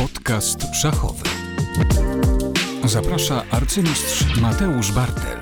[0.00, 1.24] Podcast szachowy.
[2.84, 5.38] Zaprasza arcymistrz Mateusz Bartel.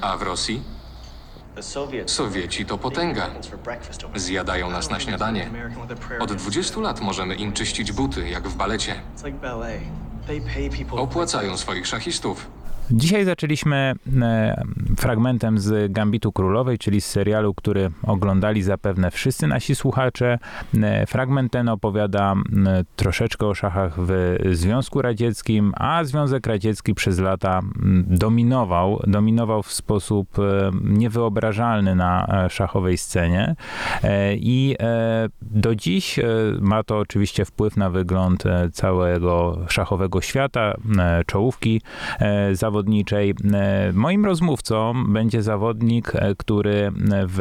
[0.00, 0.62] A w Rosji?
[2.06, 3.30] Sowieci to potęga.
[4.14, 5.50] Zjadają nas na śniadanie.
[6.20, 9.02] Od 20 lat możemy im czyścić buty, jak w balecie.
[10.90, 12.50] Opłacają swoich szachistów.
[12.90, 14.64] Dzisiaj zaczęliśmy e,
[14.96, 20.38] fragmentem z Gambitu Królowej, czyli z serialu, który oglądali zapewne wszyscy nasi słuchacze.
[20.82, 22.34] E, fragment ten opowiada
[22.96, 27.60] troszeczkę o szachach w Związku Radzieckim, a Związek Radziecki przez lata
[28.06, 33.54] dominował, dominował w sposób e, niewyobrażalny na szachowej scenie
[34.34, 34.76] i
[35.42, 36.20] do dziś
[36.60, 40.74] ma to oczywiście wpływ na wygląd całego szachowego świata,
[41.26, 41.80] czołówki
[42.20, 43.34] e, zawodniczej.
[43.52, 46.92] E, Moim rozmówcą będzie zawodnik, e, który
[47.26, 47.38] w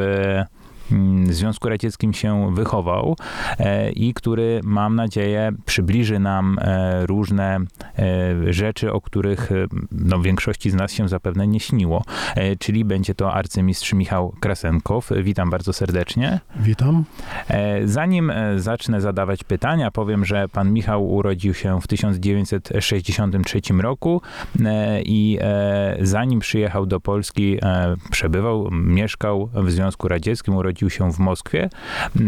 [1.30, 3.16] Związku Radzieckim się wychował
[3.60, 9.50] e, i który, mam nadzieję, przybliży nam e, różne e, rzeczy, o których
[9.92, 12.04] no, większości z nas się zapewne nie śniło.
[12.60, 15.10] Czyli będzie to arcymistrz Michał Krasenkow.
[15.24, 16.40] Witam bardzo serdecznie.
[16.56, 17.04] Witam.
[17.86, 24.22] Zanim zacznę zadawać pytania, powiem, że pan Michał urodził się w 1963 roku
[25.06, 25.40] i
[26.02, 27.60] zanim przyjechał do Polski,
[28.12, 31.70] przebywał, mieszkał w Związku Radzieckim, urodził się w Moskwie.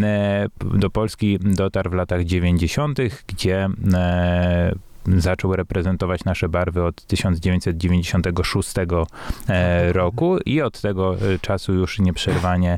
[0.03, 4.75] E, Do Polski dotarł w latach 90., gdzie e,
[5.17, 8.73] zaczął reprezentować nasze barwy od 1996
[9.49, 12.77] e, roku i od tego czasu już nieprzerwanie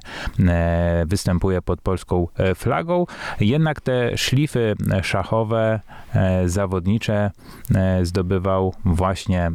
[1.05, 3.05] występuje pod polską flagą.
[3.39, 5.79] Jednak te szlify szachowe,
[6.45, 7.31] zawodnicze
[8.03, 9.51] zdobywał właśnie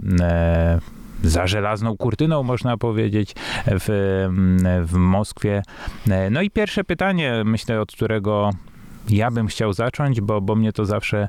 [1.23, 3.35] za żelazną kurtyną, można powiedzieć,
[3.67, 4.27] w,
[4.85, 5.63] w Moskwie.
[6.31, 8.51] No i pierwsze pytanie, myślę, od którego
[9.09, 11.29] ja bym chciał zacząć, bo, bo mnie to zawsze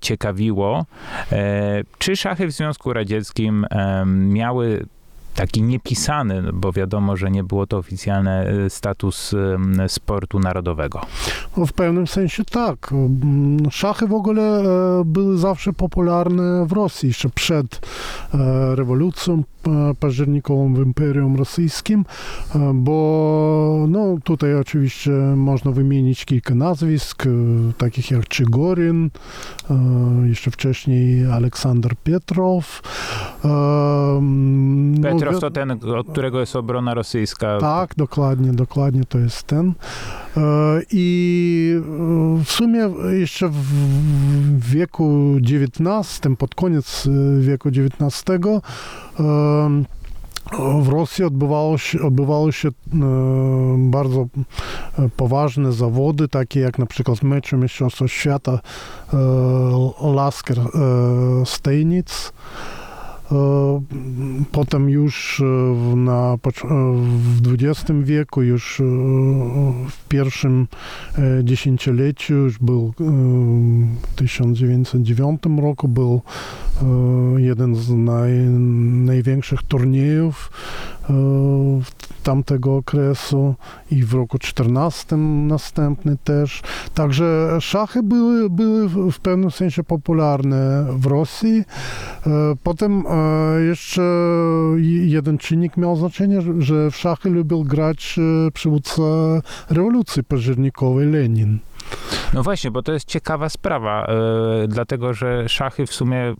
[0.00, 0.86] ciekawiło.
[1.32, 4.86] E, Czy szachy w Związku Radzieckim e, miały
[5.34, 9.34] taki niepisany, bo wiadomo, że nie było to oficjalny e, status
[9.88, 11.00] sportu narodowego.
[11.56, 12.92] No, w pewnym sensie tak.
[12.92, 14.64] Mm, Szachy w ogóle e,
[15.04, 17.80] były zawsze popularne w Rosji, jeszcze przed
[18.34, 22.04] e, rewolucją e, październikową w Imperium Rosyjskim,
[22.74, 27.24] bo no, tutaj oczywiście można wymienić kilka nazwisk,
[27.78, 29.10] takich jak Czygorin,
[30.26, 32.82] jeszcze wcześniej Aleksander Pietrow.
[33.44, 37.58] mm, no, Petrow wi- to ten, od którego jest obrona rosyjska.
[37.60, 39.72] Tak, dokładnie, dokładnie to jest ten.
[40.36, 40.40] E,
[40.90, 41.80] I
[42.44, 48.60] w sumie jeszcze w wieku XIX, pod koniec e, wieku XIX, e,
[50.82, 52.68] w Rosji odbywało się, odbywały się
[53.78, 54.26] bardzo
[55.16, 58.58] poważne zawody, takie jak na przykład mecze Mistrzostwa Świata
[60.14, 60.58] Lasker
[61.44, 62.32] Stejnic.
[63.32, 63.80] E,
[64.52, 65.44] Potem już e,
[65.96, 66.38] na, e,
[67.12, 68.82] w XX wieku, już
[69.88, 70.66] w pierwszym
[71.42, 72.94] dziesięcioleciu, już był
[74.02, 76.22] w 1909 roku, był
[77.36, 78.32] jeden z naj,
[79.06, 80.50] największych turniejów
[81.10, 81.12] e,
[82.22, 83.54] tamtego okresu
[83.90, 86.62] i w roku 14 następny też.
[86.94, 91.64] Także szachy były, były w- pewnym sensie popularne w Rosji.
[92.26, 92.30] E,
[92.62, 94.02] Potem e, jeszcze
[95.02, 99.02] jeden czynnik miał znaczenie, że- w szachy lubił grać e, przywódca
[99.70, 101.58] rewolucji październikowej Lenin.
[102.34, 106.34] No właśnie, bo to jest ciekawa sprawa, e, dlatego że szachy w sumie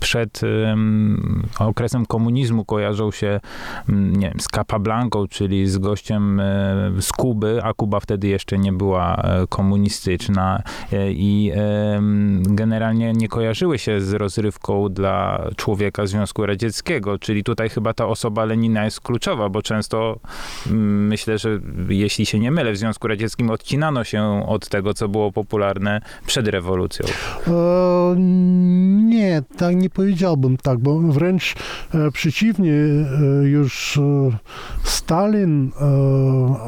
[0.00, 3.40] przed em, okresem komunizmu kojarzą się,
[3.88, 8.58] mm, nie wiem, z Capablanco, czyli z gościem e, z Kuby, a Kuba wtedy jeszcze
[8.58, 11.52] nie była e, komunistyczna e, i
[12.40, 18.44] generalnie nie kojarzyły się z rozrywką dla człowieka Związku Radzieckiego, czyli tutaj chyba ta osoba
[18.44, 20.18] Lenina jest kluczowa, bo często
[20.66, 25.08] mm, myślę, że jeśli się nie mylę, w Związku Radzieckim odcinano się od tego, co
[25.08, 27.06] było popularne przed rewolucją.
[27.46, 28.16] E,
[29.06, 31.54] Nie, tak nie powiedziałbym tak, bo wręcz
[31.94, 34.30] e, przeciwnie, e, już e,
[34.84, 35.70] Stalin,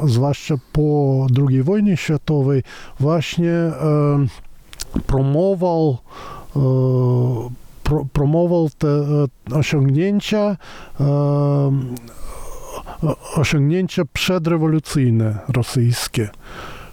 [0.05, 2.63] zwłaszcza po II wojnie światowej,
[2.99, 3.51] właśnie
[5.07, 5.97] promował
[7.83, 8.87] pro, promował te
[9.51, 10.57] osiągnięcia
[13.35, 16.29] osiągnięcia przedrewolucyjne rosyjskie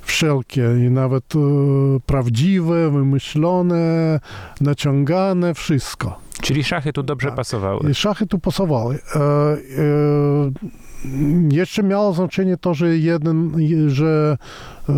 [0.06, 1.38] wszelkie i nawet e,
[2.06, 4.20] prawdziwe, wymyślone,
[4.61, 6.19] naciągane, wszystko.
[6.43, 7.37] Czyli szachy tu dobrze Tak.
[7.37, 7.91] pasowały.
[7.91, 8.99] I szachy tu pasowały.
[9.17, 9.56] E, e,
[11.53, 13.53] jeszcze miało znaczenie to, że, jeden,
[13.87, 14.37] że
[14.88, 14.93] e,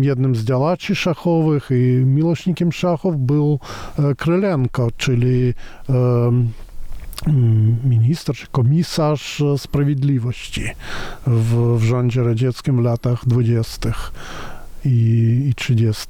[0.00, 3.58] jednym z działaczy szachowych i miłośnikiem szachów był
[3.98, 5.54] e, Krylenko, czyli
[7.84, 10.64] minister czy komisarz sprawiedliwości
[11.26, 13.92] w, w rządzie radzieckim w latach 20.
[14.84, 14.90] i,
[15.50, 16.06] i 30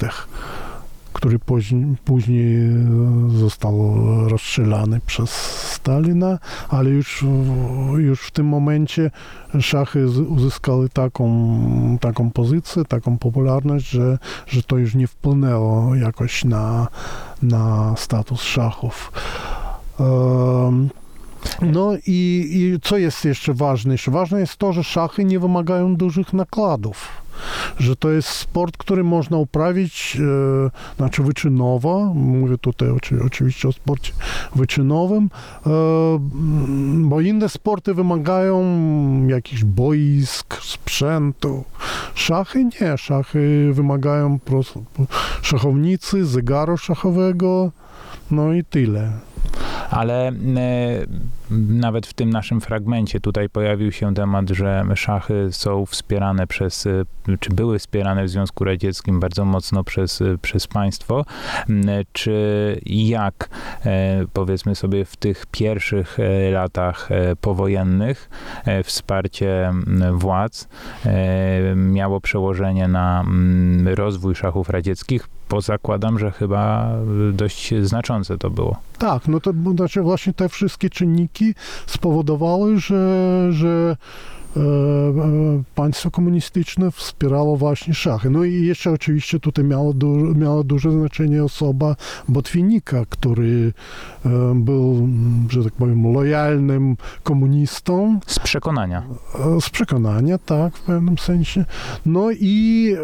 [1.15, 2.57] który później, później
[3.29, 3.95] został
[4.29, 5.31] rozstrzelany przez
[5.73, 6.39] Stalina,
[6.69, 7.25] ale już,
[7.97, 9.11] już w tym momencie
[9.61, 16.89] szachy uzyskały taką, taką pozycję, taką popularność, że, że to już nie wpłynęło jakoś na,
[17.43, 19.13] na status szachów.
[21.63, 23.97] No i, i co jest jeszcze ważne?
[24.07, 27.25] ważne jest to, że szachy nie wymagają dużych nakładów
[27.79, 30.19] że to jest sport, który można uprawić,
[30.67, 34.13] e, znaczy wyczynowo, mówię tutaj oczy, oczywiście o sporcie
[34.55, 35.31] wyczynowym,
[35.67, 35.71] e,
[36.95, 38.65] bo inne sporty wymagają
[39.27, 41.65] jakichś boisk, sprzętu.
[42.15, 44.85] Szachy nie, szachy wymagają po prostu
[45.43, 47.73] szachownicy, zegaru szachowego,
[48.31, 49.13] no i tyle
[49.95, 50.33] ale e,
[51.69, 57.05] nawet w tym naszym fragmencie tutaj pojawił się temat, że szachy są wspierane przez, e,
[57.41, 61.25] czy były wspierane w Związku Radzieckim bardzo mocno przez, e, przez państwo.
[62.13, 63.49] Czy jak,
[64.33, 66.19] powiedzmy sobie, w tych pierwszych
[66.53, 67.09] latach
[67.41, 68.31] powojennych
[68.85, 69.73] wsparcie
[70.13, 70.69] władz
[71.77, 73.25] miało przełożenie na
[73.85, 75.29] rozwój szachów radzieckich?
[75.51, 76.91] bo zakładam, że chyba
[77.33, 78.77] dość znaczące to było.
[78.99, 79.53] Tak, no to
[79.85, 81.55] znaczy właśnie te wszystkie czynniki
[81.87, 83.97] spowodowały, że, że
[84.57, 88.31] E, e, państwo komunistyczne wspierało właśnie szachy.
[88.31, 91.97] No i jeszcze oczywiście tutaj miało, du miało duże znaczenie osoba
[92.29, 93.73] Botwinika, który
[94.27, 95.09] e, był,
[95.51, 98.21] że tak powiem, lojalnym komunistą.
[98.27, 99.03] Z przekonania.
[99.61, 101.65] Z przekonania, tak, w pewnym sensie.
[102.07, 102.97] No i,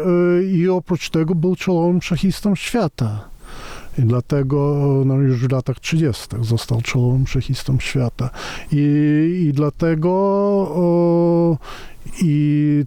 [0.53, 3.30] i oprócz tego był czołowym szachistą świata.
[3.97, 6.27] I dlatego no, już w latach 30.
[6.41, 8.29] został czołowym szachistą świata.
[8.71, 8.77] I,
[9.47, 10.09] i dlatego
[10.69, 11.57] o,
[12.21, 12.85] i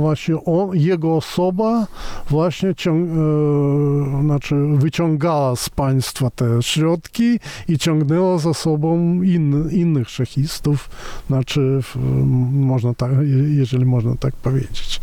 [0.00, 1.86] właśnie on, jego osoba
[2.30, 7.38] właśnie ciąg, e, znaczy wyciągała z państwa te środki
[7.68, 10.90] i ciągnęła za sobą in, innych szachistów,
[11.26, 11.80] znaczy
[12.52, 13.10] można tak,
[13.48, 15.00] jeżeli można tak powiedzieć.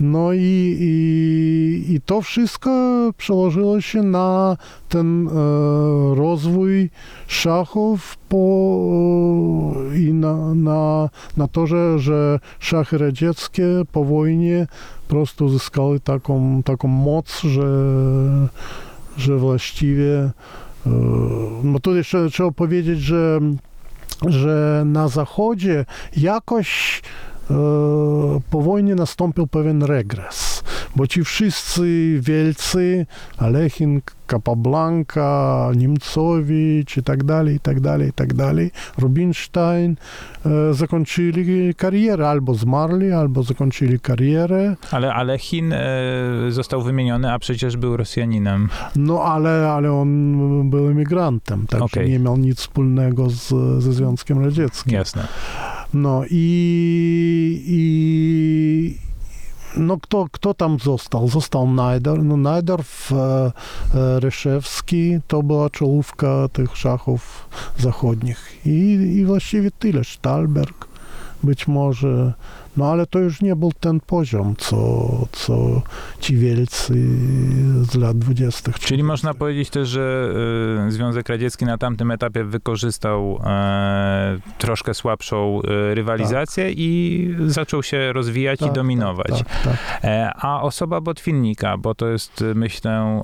[0.00, 2.70] No i, i, i to wszystko
[3.16, 4.56] przełożyło się na
[4.88, 5.30] ten e,
[6.14, 6.90] rozwój
[7.26, 8.36] szachów po,
[9.96, 13.39] i na, na, na to, że, że szachy radzieckie
[13.92, 14.66] po wojnie
[15.08, 17.68] po prostu uzyskały taką, taką moc, że,
[19.16, 20.30] że właściwie e,
[21.62, 23.40] no tu jeszcze trzeba powiedzieć, że,
[24.26, 25.84] że na zachodzie
[26.16, 27.02] jakoś
[27.50, 27.54] e,
[28.50, 30.64] po wojnie nastąpił pewien regres,
[30.96, 33.06] bo ci wszyscy wielcy,
[33.38, 34.00] Alechin,
[34.30, 39.96] Capablanca, Niemcowicz i tak dalej, i tak dalej, i tak dalej, Rubinstein
[40.46, 44.76] e, zakończyli karierę, albo zmarli, albo zakończyli karierę.
[44.90, 45.80] Ale, ale Chin e,
[46.48, 48.68] został wymieniony, a przecież był Rosjaninem.
[48.96, 52.08] No, ale, ale on był emigrantem, także okay.
[52.08, 53.48] nie miał nic wspólnego z,
[53.82, 54.94] ze Związkiem Radzieckim.
[54.94, 55.28] Jasne.
[55.94, 59.09] No i, i
[59.76, 61.28] no kto, kto tam został?
[61.28, 62.22] Został Najdor.
[62.22, 68.66] No Najdorf, e, e, Ryszewski, to była czołówka tych szachów zachodnich.
[68.66, 68.78] I,
[69.16, 70.04] i właściwie tyle.
[70.04, 70.88] Stalberg
[71.42, 72.32] być może
[72.80, 74.76] no ale to już nie był ten poziom, co,
[75.32, 75.82] co
[76.20, 76.94] ci wielcy
[77.82, 78.72] z lat 20.
[78.72, 80.32] Czyli można powiedzieć też, że
[80.88, 86.74] y, Związek Radziecki na tamtym etapie wykorzystał e, troszkę słabszą e, rywalizację tak.
[86.76, 89.28] i zaczął się rozwijać tak, i dominować.
[89.28, 90.04] Tak, tak, tak.
[90.04, 93.22] e, a osoba Botwinnika, bo to jest myślę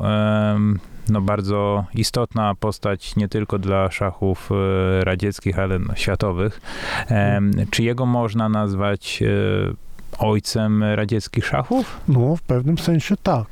[1.09, 6.61] no, bardzo istotna postać nie tylko dla szachów e, radzieckich, ale no, światowych.
[7.71, 9.27] Czy jego można nazwać e,
[10.19, 12.01] ojcem radzieckich szachów?
[12.09, 13.47] No, w pewnym sensie tak.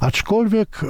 [0.00, 0.80] Aczkolwiek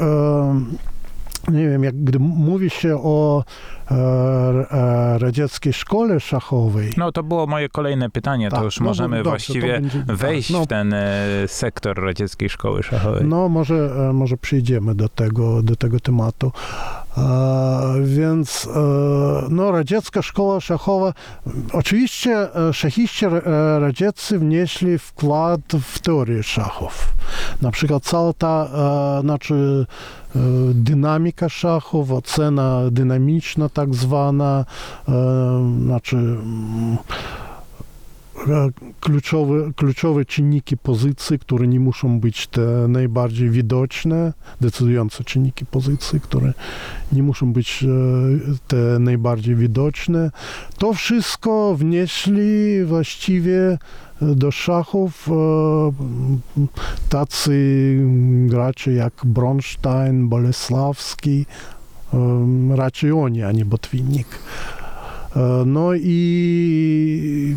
[1.48, 3.44] nie wiem, jak gdy mówi się o
[3.90, 6.92] e, e, radzieckiej szkole szachowej.
[6.96, 10.16] No to było moje kolejne pytanie, tak, to już no, możemy dobrze, właściwie będzie, tak,
[10.16, 13.24] wejść no, w ten e, sektor radzieckiej szkoły szachowej.
[13.24, 13.74] No może,
[14.08, 16.52] e, może przyjdziemy do tego, do tego tematu.
[17.18, 17.22] E,
[18.04, 18.78] więc e,
[19.50, 21.12] no, radziecka szkoła szachowa,
[21.72, 23.26] oczywiście szachiści
[23.78, 27.12] radzieccy wnieśli wkład w teorię szachów.
[27.62, 28.68] Na przykład cała ta,
[29.20, 29.86] znaczy
[30.74, 34.64] dynamika szachów, ocena dynamiczna tak zwana,
[35.84, 37.47] znaczy e,
[39.00, 46.52] kluczowe, kluczowe czynniki pozycji, które nie muszą być te najbardziej widoczne, decydujące czynniki pozycji, które
[47.12, 47.88] nie muszą być e,
[48.68, 50.30] te najbardziej widoczne.
[50.78, 53.78] To wszystko wnieśli właściwie
[54.20, 55.32] do szachów e,
[57.08, 57.96] tacy
[58.46, 61.46] gracze jak Bronstein, Bolesławski,
[62.14, 64.28] e, raczej oni, a nie Botwinnik.
[65.38, 67.56] E, No i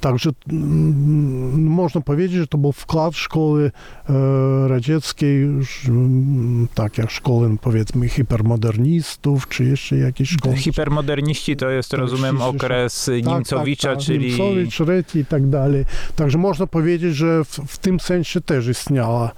[0.00, 3.70] także mm, można powiedzieć, że to był wkład szkoły
[4.08, 5.44] e, radzieckiej,
[5.88, 10.56] mm, tak jak szkoły powiedzmy hipermodernistów, czy jeszcze jakieś szkoły.
[10.56, 14.06] Hipermoderniści to jest, Tak, rozumiem, okres Tak, Niemcowicza, tak, tak.
[14.06, 14.26] czyli...
[14.28, 15.84] Niemcowicz, Reti i tak dalej.
[16.16, 19.32] Także można powiedzieć, że w, w tym sensie też istniała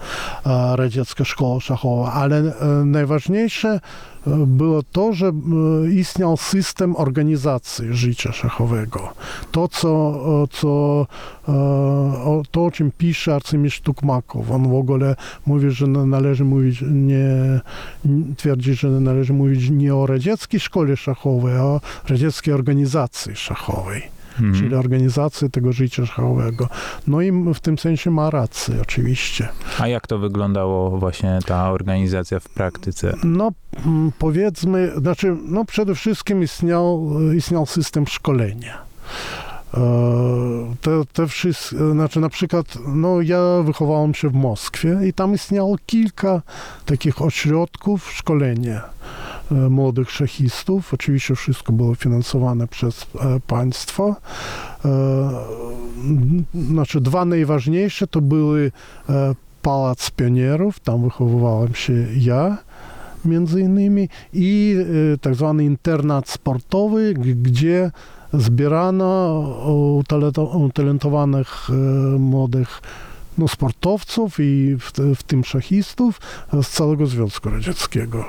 [0.46, 2.52] e, radziecka szkoła szachowa, ale
[2.84, 3.80] najważniejsze
[4.46, 9.12] było to, że e, istniał system organizacji życia szachowego.
[9.52, 10.20] To, co,
[10.50, 11.06] co,
[11.48, 11.52] e,
[12.50, 14.50] to o czym pisze arcymistrz Tukmakow.
[14.50, 17.60] On w ogóle mówi, że na- należy mówić nie,
[18.36, 24.54] twierdzi, że należy mówić nie o radzieckiej szkole szachowej, a o radzieckiej organizacji szachowej Mhm.
[24.54, 26.68] czyli organizacji tego życia szachowego.
[27.06, 29.48] No i w tym sensie ma rację, oczywiście.
[29.78, 33.14] A jak to wyglądało właśnie ta organizacja w praktyce?
[33.24, 33.50] No
[34.18, 38.78] powiedzmy, znaczy, no przede wszystkim istniał, istniał system szkolenia.
[39.74, 39.80] E,
[40.80, 45.76] Te, te wszystkie, znaczy na przykład, no ja wychowałem się w Moskwie i tam istniało
[45.86, 46.42] kilka
[46.86, 48.82] takich ośrodków szkolenia
[49.50, 50.94] młodych szachistów.
[50.94, 54.16] Oczywiście wszystko było finansowane przez e, państwo.
[54.84, 55.30] E,
[56.54, 58.72] Znaczy dwa najważniejsze to były
[59.08, 62.58] e, Pałac Pionierów, tam wychowywałem się ja
[63.24, 64.76] między innymi i
[65.14, 67.90] e, tak zwany internat sportowy, gdzie
[68.32, 69.42] zbierano
[70.02, 71.72] utalento- utalentowanych e,
[72.18, 72.80] młodych
[73.38, 76.20] no, sportowców i w, w tym szachistów
[76.62, 78.24] z całego Związku Radzieckiego.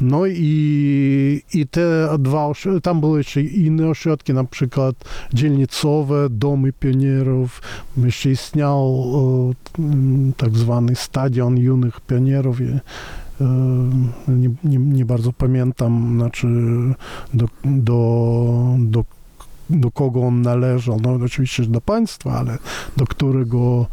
[0.00, 2.52] No i, i te dwa,
[2.82, 4.96] tam były jeszcze inne ośrodki, na przykład
[5.34, 7.62] dzielnicowe, domy pionierów,
[7.96, 9.04] jeszcze istniał
[9.78, 12.60] e, m, tak zwany stadion junych pionierów.
[12.60, 12.80] e,
[14.28, 16.46] Nie, nie, nie bardzo pamiętam, znaczy
[17.34, 19.04] do, do, do,
[19.70, 21.00] do kogo on należał.
[21.02, 22.58] No oczywiście do państwa, ale
[22.96, 23.86] do którego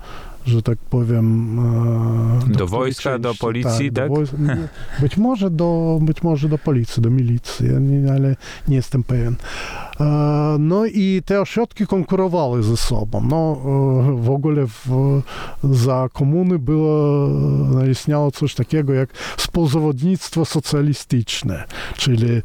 [0.48, 1.60] że tak powiem...
[1.60, 4.10] e, Do której wojska, do części, policji, do tak?
[4.10, 4.38] wojska.
[4.38, 4.68] Nie,
[5.02, 8.36] Być może do, być może do policji, do milicji, nie, ale
[8.68, 9.36] nie jestem pewien.
[10.00, 13.22] E, No i te ośrodki konkurowały ze sobą.
[13.22, 15.22] No, e, w ogóle w,
[15.64, 17.28] za komuny było,
[17.82, 21.66] e, istniało coś takiego jak współzawodnictwo socjalistyczne,
[21.98, 22.42] czyli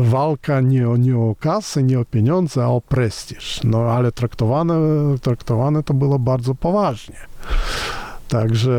[0.00, 3.60] walka nie o, nie o kasę, nie o pieniądze, a o prestiż.
[3.64, 4.74] No ale traktowane,
[5.22, 7.16] traktowane to było bardzo poważnie.
[8.28, 8.78] Także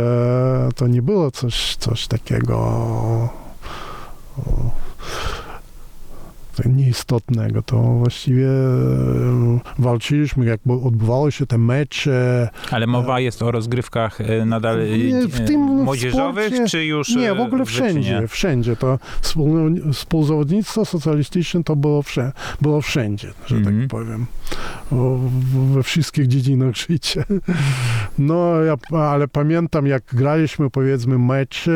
[0.75, 2.79] to nie było coś, coś takiego
[4.35, 5.42] tak
[6.65, 7.61] nieistotnego.
[7.61, 12.49] To właściwie e, walczyliśmy, jakby odbywały się te mecze.
[12.71, 14.87] Ale mowa jest o rozgrywkach e, nadal e,
[15.27, 18.75] w tym młodzieżowych, sporcie- czy już Nie, w ogóle wszędzie, wszędzie.
[18.75, 18.99] To
[19.91, 22.31] współzawodnictwo socjalistyczne to było, wsze,
[22.61, 23.79] było wszędzie, że Mhm.
[23.81, 24.25] tak powiem.
[24.91, 27.23] O, w- we wszystkich dziedzinach życia.
[28.19, 31.71] No, ja, ale pamiętam, jak graliśmy, powiedzmy, mecze,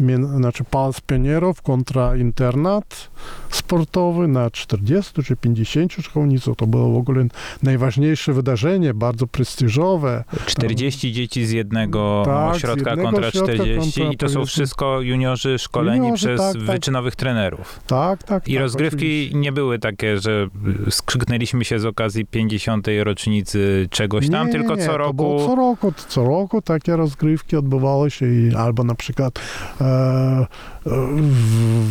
[0.00, 3.10] e, znaczy Pałac Pionierów kontra internat
[3.54, 6.56] sportowy na 40 czy 50 szkolniców.
[6.56, 7.24] To było w ogóle
[7.62, 10.24] najważniejsze wydarzenie, bardzo prestiżowe.
[10.46, 15.00] 40 dzieci z jednego Tak, ośrodka jednego kontra ośrodka 40 kontra, i to są wszystko
[15.00, 16.62] juniorzy szkoleni Juniorzy, przez tak, tak.
[16.62, 17.80] wyczynowych trenerów.
[17.86, 18.48] Tak, tak.
[18.48, 19.38] I tak, rozgrywki oczywiście.
[19.38, 20.48] nie były takie, że
[20.90, 22.86] skrzyknęliśmy się z okazji 50.
[23.04, 28.10] rocznicy czegoś tam, Nie, tylko nie, co roku co roku, co roku takie rozgrywki odbywały
[28.10, 29.40] się i albo na przykład
[29.80, 30.46] e,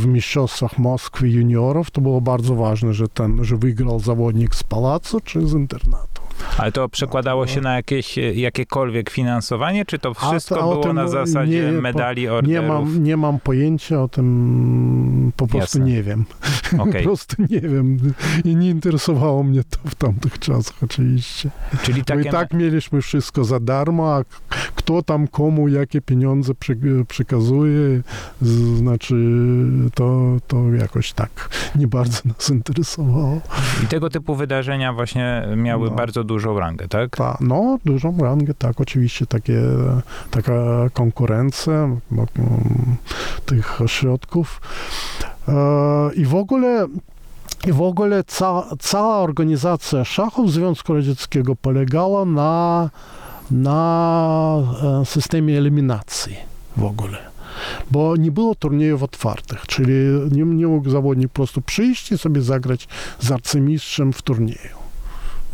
[0.08, 5.48] mistrzostwach Moskwy juniorów to było bardzo ważne, że ten, że wygrał zawodnik z pałacu czy
[5.48, 6.23] z internatu.
[6.58, 10.82] Ale to przekładało się na jakieś, e, jakiekolwiek finansowanie, czy to A wszystko to o
[10.82, 12.68] było na zasadzie nie- medali, Nie orderów?
[12.70, 15.94] mam, nie mam pojęcia o tym, po prostu Jasne.
[15.94, 16.26] nie wiem.
[16.80, 17.02] Okej.
[17.04, 17.98] Po prostu nie wiem
[18.46, 21.50] i nie interesowało mnie to w tamtych czasach oczywiście.
[21.84, 22.30] Czyli Bo takie...
[22.30, 24.24] i tak mieliśmy wszystko za darmo, a
[24.76, 28.02] kto tam komu jakie pieniądze przy, przekazuje,
[28.42, 29.16] z, znaczy
[29.96, 33.42] to, to jakoś tak nie bardzo nas interesowało.
[33.84, 35.96] I tego typu wydarzenia właśnie miały No.
[35.96, 37.18] bardzo dużą rangę, tak?
[37.18, 39.62] Ta, no, dużą rangę, tak, oczywiście takie,
[40.32, 40.54] taka
[40.94, 42.00] konkurencja mm,
[43.46, 44.62] tych ośrodków.
[45.48, 45.54] E,
[46.16, 46.88] I w ogóle
[47.68, 52.90] I w ogóle ca, cała organizacja szachów Związku Radzieckiego polegała na,
[53.52, 54.58] na
[55.02, 56.36] e, systemie eliminacji
[56.78, 57.18] w ogóle.
[57.92, 59.94] Bo nie było turniejów otwartych, czyli
[60.32, 62.88] nie, nie mógł zawodnik po prostu przyjść i sobie zagrać
[63.20, 64.83] z arcymistrzem w turnieju.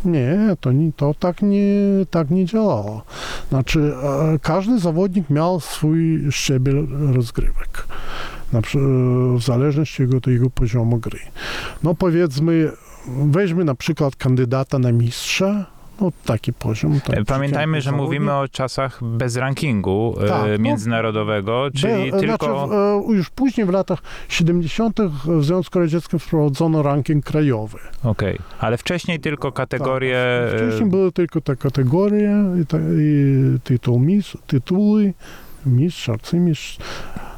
[0.04, 1.70] Nie, to, nie, to tak, nie,
[2.10, 3.02] tak nie działało.
[3.48, 3.92] Znaczy,
[4.34, 7.86] e, każdy zawodnik miał swój szczebel rozgrywek,
[8.62, 8.78] przy-
[9.38, 11.18] w zależności od jego poziomu gry.
[11.82, 12.70] No powiedzmy,
[13.26, 15.66] weźmy na przykład kandydata na mistrza,
[16.00, 17.00] no taki poziom.
[17.00, 20.58] Tak, E, Pamiętajmy, że mówimy o czasach bez rankingu e, Tak, no.
[20.58, 22.66] międzynarodowego, czyli Be- tylko...
[22.66, 22.70] Znaczy,
[23.06, 24.98] w- e, już później w latach 70.
[25.24, 27.78] w Związku Radzieckim wprowadzono ranking krajowy.
[28.04, 30.18] Okej, ale wcześniej tylko kategorie...
[30.18, 30.60] e, Tak.
[30.60, 35.14] Wcześniej były tylko te kategorie i, te, i tytuł mis, tytuły,
[35.66, 36.78] mistrz, arcymistrz.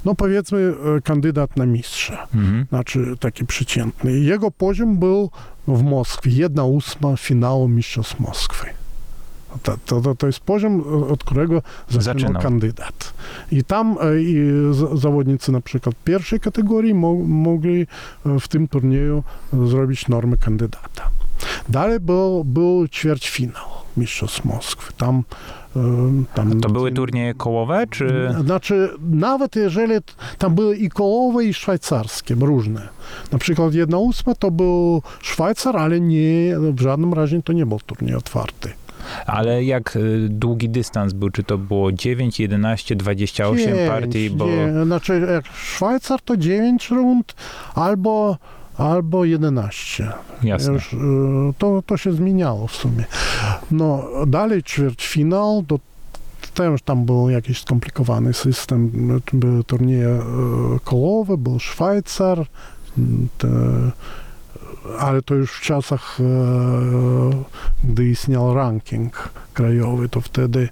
[0.04, 2.66] No powiedzmy e, kandydat na mistrza, mhm.
[2.68, 4.12] znaczy taki przeciętny.
[4.12, 5.30] Jego poziom był
[5.68, 8.66] w Moskwie, jedna ósma finału Mistrzostw Moskwy.
[9.62, 12.42] To, to, to, to jest poziom, e, od którego zaczynał Zaczynał.
[12.42, 13.12] kandydat.
[13.50, 14.36] I tam e, i
[14.94, 17.86] zawodnicy na przykład pierwszej kategorii mo, mogli
[18.40, 19.22] w tym turnieju
[19.66, 21.10] zrobić normę kandydata.
[21.68, 24.92] Dalej był, był ćwierćfinał Mistrzostw Moskwy.
[24.92, 25.22] Tam,
[26.34, 28.34] tam To były turnieje kołowe, czy...
[28.44, 29.94] Znaczy, nawet jeżeli
[30.38, 32.88] tam były i kołowe, i szwajcarskie, różne.
[33.32, 37.80] Na przykład jedna ósma to był Szwajcar, ale nie, w żadnym razie to nie był
[37.80, 38.72] turniej otwarty.
[39.26, 41.30] Ale jak y, długi dystans był?
[41.30, 44.30] Czy to było 9, 11, 28 Dziewięć, partii?
[44.30, 44.46] Bo...
[44.46, 47.34] nie, Znaczy, jak Szwajcar to 9 rund
[47.74, 48.36] albo,
[48.78, 50.12] albo 11.
[50.42, 50.72] Jasne.
[50.72, 50.96] Już, y,
[51.58, 53.04] to, to się zmieniało w sumie.
[53.70, 55.78] No, dalej ćwierćfinał, to
[56.54, 58.90] też tam był jakiś skomplikowany system.
[59.32, 60.20] Były turnieje e,
[60.84, 62.46] kołowe, był Szwajcar,
[63.38, 63.48] te,
[64.98, 66.24] ale to już w czasach, e,
[67.84, 70.68] gdy istniał ranking krajowy, to wtedy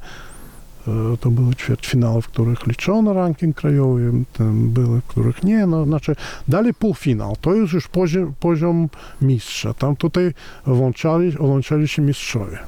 [1.21, 4.13] to były ćwierćfinały, w których liczono ranking krajowy,
[4.53, 5.67] były, w których nie.
[5.67, 6.17] No, znaczy,
[6.49, 8.89] dalej półfinał, to jest już poziom, poziom
[9.23, 9.75] mistrza.
[9.75, 10.35] Tam tutaj
[10.67, 12.59] włączali, włączali się mistrzowie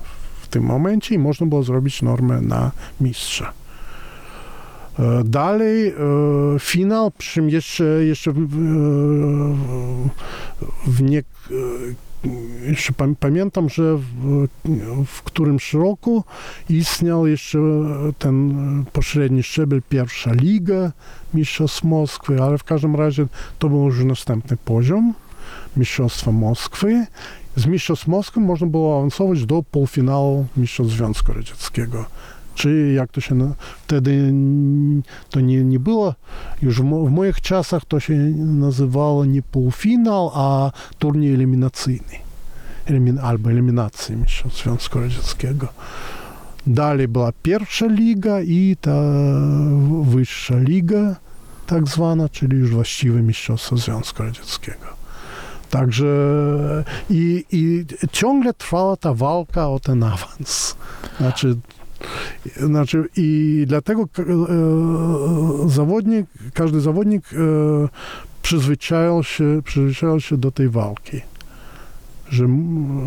[0.42, 3.52] w tym momencie i można było zrobić normę na mistrza.
[4.98, 5.94] E, Dalej e,
[6.58, 8.58] finał, przy czym jeszcze, jeszcze w, w,
[10.86, 11.22] w e,
[12.68, 14.46] jeszcze pam- pamiętam, że w,
[15.06, 16.24] w którymś roku
[16.68, 17.58] istniał jeszcze
[18.18, 18.54] ten
[18.92, 20.92] pośredni szczebel, pierwsza liga
[21.34, 23.26] Mistrzostw Moskwy, ale w każdym razie
[23.58, 25.14] to był już następny poziom
[25.76, 27.06] Mistrzostwa Moskwy.
[27.56, 32.04] Z Mistrzostw Moskwy można było awansować do półfinału Mistrzostw Związku Radzieckiego.
[32.54, 33.52] Czy jak to się
[33.84, 34.32] wtedy
[35.30, 36.14] to nie, nie było,
[36.62, 42.22] już w moich czasach to się nazywało nie półfinał, a turniej eliminacyjny.
[42.86, 45.68] Elimin, albo eliminacji Mistrzostw Związku Radzieckiego.
[46.66, 49.02] Dalej była pierwsza liga i ta
[50.02, 51.16] wyższa liga,
[51.66, 54.86] tak zwana, czyli już właściwe Mistrzostwo Związku Radzieckiego.
[55.70, 56.04] Także
[57.10, 60.76] i, i ciągle trwała ta walka o ten awans.
[61.18, 61.56] Znaczy,
[62.56, 64.24] znaczy i dlatego e,
[65.68, 67.36] zawodnik, każdy zawodnik e,
[68.42, 71.20] przyzwyczajał się, przyzwyczajał się do tej walki.
[72.28, 72.46] Że,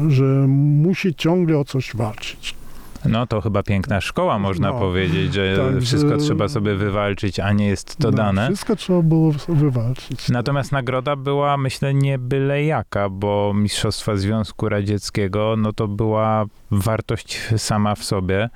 [0.08, 2.56] że musi ciągle o coś walczyć.
[3.10, 7.40] No to chyba piękna szkoła, można No, powiedzieć, że tak, wszystko że- trzeba sobie wywalczyć,
[7.40, 8.48] a nie jest to No, dane.
[8.48, 10.30] Wszystko trzeba było wywalczyć.
[10.30, 17.42] Natomiast nagroda była, myślę, nie byle jaka, bo Mistrzostwa Związku Radzieckiego, no to była wartość
[17.58, 18.50] sama w sobie.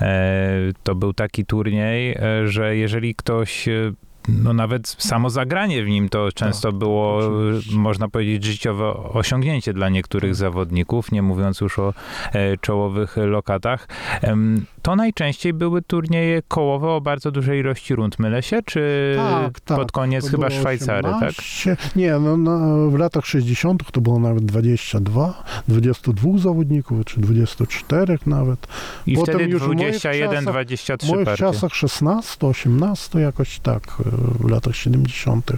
[0.00, 0.50] E,
[0.82, 3.92] to był taki turniej, e, że jeżeli ktoś e,
[4.28, 7.76] no nawet samo zagranie w nim to często było, oczywiście.
[7.76, 11.94] można powiedzieć, życiowe osiągnięcie dla niektórych zawodników, nie mówiąc już o
[12.32, 13.88] e, czołowych lokatach.
[14.22, 18.62] Em, to najczęściej były turnieje kołowe o bardzo dużej ilości rund, mylę się?
[18.62, 19.78] Czy Tak, tak.
[19.78, 21.22] pod koniec To chyba było Szwajcary, tak?
[21.22, 21.76] 18.
[21.96, 23.92] Nie, no, no, w latach 60.
[23.92, 28.66] to było nawet 22, 22 zawodników, czy 24 nawet.
[29.06, 31.38] I Potem wtedy już w moich 21, czasach- 23 W moich partie.
[31.38, 35.52] czasach 16, 18, jakoś tak, e, w latach 70.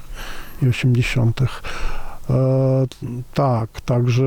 [0.62, 1.40] i 80.
[1.40, 2.86] E,
[3.34, 4.24] tak, także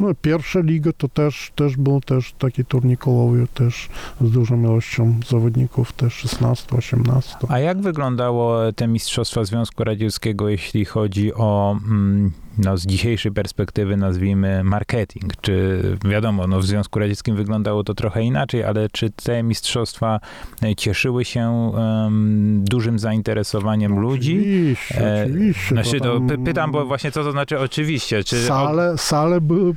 [0.00, 3.88] no, pierwsza liga to też, też był też taki turniej kołowy, też
[4.20, 7.36] z dużą ilością zawodników, też 16, 18.
[7.48, 13.96] A jak wyglądało te Mistrzostwa Związku Radzieckiego, jeśli chodzi o mm, no, z dzisiejszej perspektywy
[13.96, 15.32] nazwijmy marketing.
[15.40, 20.20] Czy wiadomo, no, w Związku Radzieckim wyglądało to trochę inaczej, ale czy te mistrzostwa
[20.62, 24.38] e, cieszyły się um, dużym zainteresowaniem ludzi?
[24.40, 25.68] Oczywiście, E, oczywiście.
[25.74, 28.24] Znaczy, to tam py- pytam, bo właśnie co to znaczy oczywiście.
[28.24, 29.74] Czy Sale, sale były e,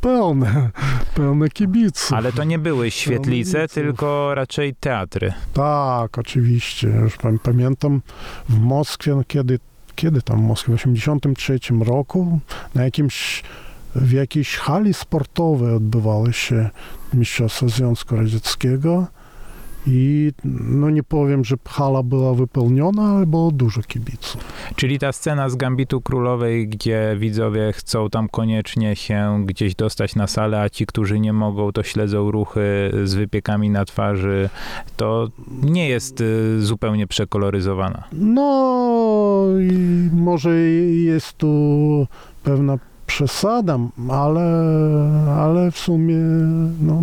[0.00, 0.70] pełne,
[1.14, 2.12] pełne kibiców.
[2.12, 5.32] ale to nie były świetlice, tylko raczej teatry.
[5.54, 6.88] Tak, oczywiście.
[6.88, 8.00] Już pam- pamiętam
[8.48, 9.58] w Moskwie, no kiedy,
[9.96, 12.38] kiedy tam Moskwie, w 83 roku,
[12.74, 13.42] na jakimś,
[13.94, 16.70] w jakiejś hali sportowej odbywały się
[17.14, 19.06] Mistrzostwa Związku Radzieckiego
[19.86, 24.44] i no nie powiem, że hala była wypełniona, ale było dużo kibiców.
[24.76, 30.26] Czyli ta scena z Gambitu Królowej, gdzie widzowie chcą tam koniecznie się gdzieś dostać na
[30.26, 34.50] salę, a ci, którzy nie mogą, to śledzą ruchy z wypiekami na twarzy,
[34.96, 35.28] to
[35.62, 38.04] nie jest y, zupełnie przekoloryzowana.
[38.12, 39.46] No
[40.12, 42.06] może jest tu
[42.42, 44.42] pewna przesada, ale,
[45.38, 46.16] ale w sumie,
[46.80, 47.02] no,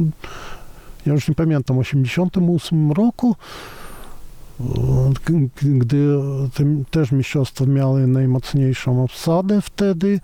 [1.06, 3.36] ja już nie pamiętam, w 88 roku,
[5.26, 6.08] g- gdy
[6.54, 10.20] te też mistrzostwa miały najmocniejszą obsadę wtedy,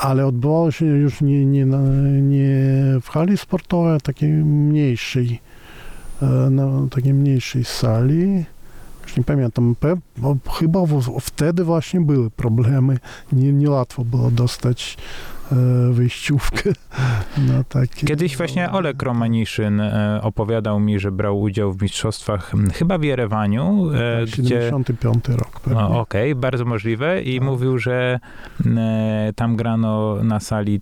[0.00, 1.64] ale odbywało się już nie, nie,
[2.22, 2.48] nie
[3.02, 5.40] w hali sportowej, takiej mniejszej,
[6.22, 8.44] e, na takiej mniejszej sali.
[9.02, 9.76] Już nie pamiętam,
[10.58, 10.80] chyba
[11.20, 12.98] wtedy właśnie były problemy.
[13.32, 15.37] Nie, niełatwo było dostać e,
[15.90, 16.70] wyjściówkę
[17.48, 18.06] na takie.
[18.06, 23.90] Kiedyś właśnie Olek Romaniszyn e, opowiadał mi, że brał udział w mistrzostwach chyba w Jerewaniu,
[23.94, 24.62] e, Tak, gdzie...
[24.62, 25.80] 75 rok pewnie.
[25.80, 27.22] Okej, bardzo możliwe.
[27.22, 27.44] I Tak.
[27.48, 28.20] mówił, że
[28.76, 30.80] e, tam grano na sali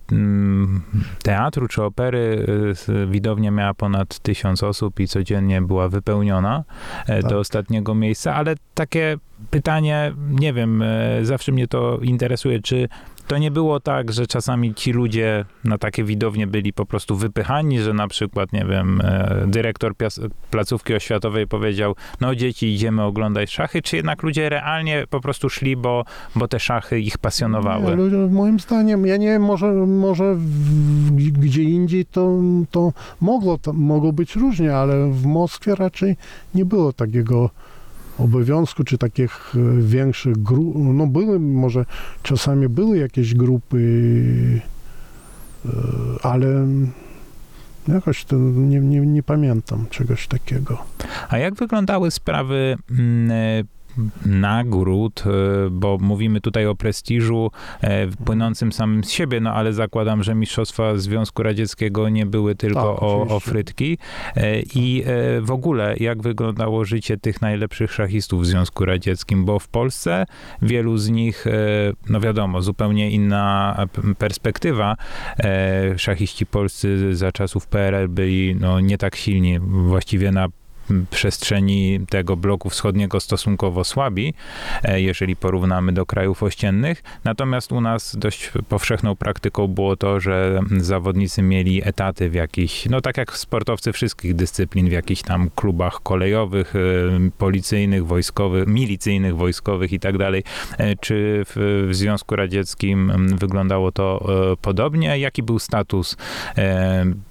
[1.23, 2.45] teatru czy opery.
[2.89, 6.63] e, Widownia miała ponad tysiąc osób i codziennie była wypełniona
[7.07, 7.31] e, Tak.
[7.31, 9.17] do ostatniego miejsca, ale takie
[9.51, 10.85] pytanie, nie wiem, e,
[11.25, 12.87] zawsze mnie to interesuje, czy
[13.27, 17.79] to nie było tak, że czasami ci ludzie na takie widownie byli po prostu wypychani,
[17.79, 19.93] że na przykład, nie wiem, e, dyrektor
[20.51, 25.77] placówki oświatowej powiedział, no dzieci, idziemy oglądać szachy, czy jednak ludzie realnie po prostu szli,
[25.77, 27.95] bo, bo te szachy ich Nie, pasjonowały?
[27.95, 32.39] ludzie, moim zdaniem, ja nie wiem, może, może w, gdzie indziej to,
[32.71, 36.15] to mogło, to mogło być różnie, ale w Moskwie raczej
[36.55, 37.49] nie było takiego
[38.17, 40.75] obowiązku, czy takich e, większych grup.
[40.77, 41.85] No były, może
[42.23, 44.61] czasami były jakieś grupy,
[45.65, 45.69] e,
[46.23, 46.67] ale
[47.87, 50.77] jakoś to nie, nie, nie pamiętam czegoś takiego.
[51.29, 53.76] A jak wyglądały sprawy mm, e,
[54.25, 60.23] nagród, e, bo mówimy tutaj o prestiżu e, płynącym samym z siebie, no ale zakładam,
[60.23, 63.97] że Mistrzostwa Związku Radzieckiego nie były tylko Tak, o, o frytki.
[64.35, 65.03] E, I
[65.41, 70.25] w ogóle, jak wyglądało życie tych najlepszych szachistów w Związku Radzieckim, bo w Polsce
[70.61, 71.45] wielu z nich,
[72.09, 73.77] no wiadomo, zupełnie inna
[74.17, 74.95] perspektywa.
[75.97, 80.47] Szachiści polscy za czasów PRL byli no, nie tak silni, właściwie na
[81.09, 84.33] przestrzeni tego bloku wschodniego stosunkowo słabi,
[84.83, 87.03] e, jeżeli porównamy do krajów ościennych.
[87.23, 93.01] Natomiast u nas dość powszechną praktyką było to, że zawodnicy mieli etaty w jakichś, no
[93.01, 96.79] tak jak sportowcy wszystkich dyscyplin, w jakichś tam klubach kolejowych, e,
[97.37, 100.43] policyjnych, wojskowych, milicyjnych, wojskowych i tak dalej.
[100.77, 104.27] E, Czy w, w Związku Radzieckim m, wyglądało to
[104.61, 105.19] podobnie?
[105.19, 106.17] Jaki był status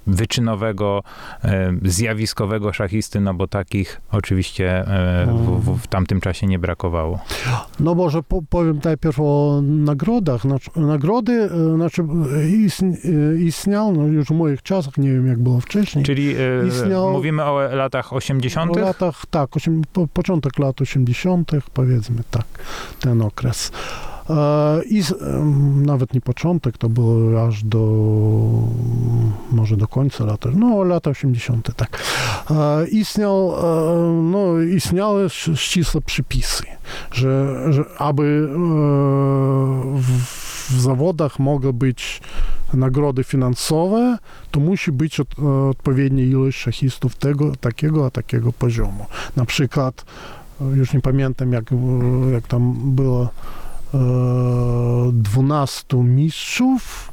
[0.06, 1.02] wyczynowego,
[1.44, 7.18] e, zjawiskowego szachisty, no bo takich oczywiście e, w, w, w tamtym czasie nie brakowało.
[7.80, 10.40] No może po, powiem najpierw o nagrodach.
[10.40, 12.02] Znaczy, nagrody e, znaczy,
[12.64, 12.92] istn,
[13.38, 16.04] istniał, no już w moich czasach, nie wiem jak było wcześniej.
[16.04, 16.34] Czyli
[16.68, 18.72] Istniał- mówimy o latach 80.
[18.72, 22.46] W latach, tak, osiem, po, początek lat 80., powiedzmy tak,
[23.00, 23.72] ten okres.
[24.30, 25.02] E, I
[25.86, 27.80] nawet nie początek, to było aż do
[29.52, 32.02] może do końca lat, no lata 80., tak.
[32.50, 36.64] E, istniał, e, no, istniały ścisłe przypisy,
[37.12, 38.48] że, że aby
[39.94, 40.36] w,
[40.70, 42.20] w zawodach mogły być
[42.74, 44.18] nagrody finansowe,
[44.50, 45.28] to musi być od,
[45.70, 49.06] odpowiednia ilość szachistów tego, takiego, a takiego poziomu.
[49.36, 50.04] Na przykład,
[50.74, 51.64] już nie pamiętam jak,
[52.32, 53.28] jak tam było,
[55.12, 57.12] 12 mistrzów,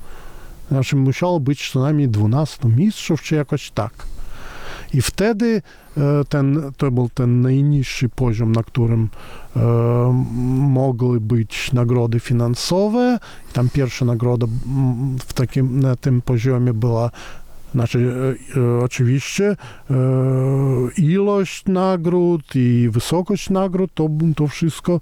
[0.72, 3.94] znaczy musiało być co najmniej 12 mistrzów, czy jakoś tak.
[4.94, 5.62] I wtedy
[5.98, 9.10] e, ten, to był ten najniższy poziom, na którym
[9.56, 9.60] e,
[10.58, 13.20] mogły być nagrody finansowe.
[13.54, 14.48] Tam pierwsza nagroda
[15.20, 17.10] w takim, na tym poziomie była
[17.76, 18.14] Znaczy,
[18.56, 19.96] e, e, oczywiście e,
[20.98, 25.02] ilość nagród i wysokość nagród, to, to wszystko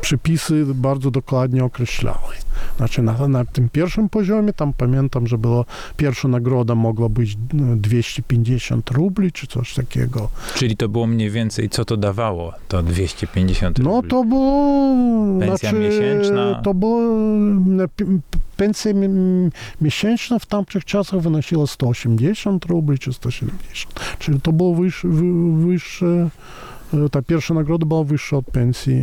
[0.00, 2.34] przepisy bardzo dokładnie określały.
[2.76, 5.64] Znaczy, na, na tym pierwszym poziomie, tam pamiętam, że było,
[5.96, 7.36] pierwsza nagroda mogła być e,
[7.76, 10.28] 250 rubli, czy coś takiego.
[10.54, 14.10] Czyli to było mniej więcej, co to dawało, to 250 No rubli?
[14.10, 14.96] to było...
[15.40, 16.60] Pensja znaczy, miesięczna?
[16.64, 17.00] To było...
[18.56, 24.00] Pensja mi- miesięczna w tamtych czasach wynosiła 180 rubli czy 170.
[24.18, 26.28] Czyli to było wyższe, wy- wyższe
[27.10, 29.02] ta pierwsza nagroda była wyższa od pensji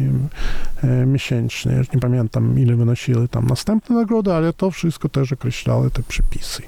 [1.06, 1.78] miesięcznej.
[1.78, 6.62] Już nie pamiętam, ile wynosiły tam następne nagrody, ale to wszystko też określały te przepisy.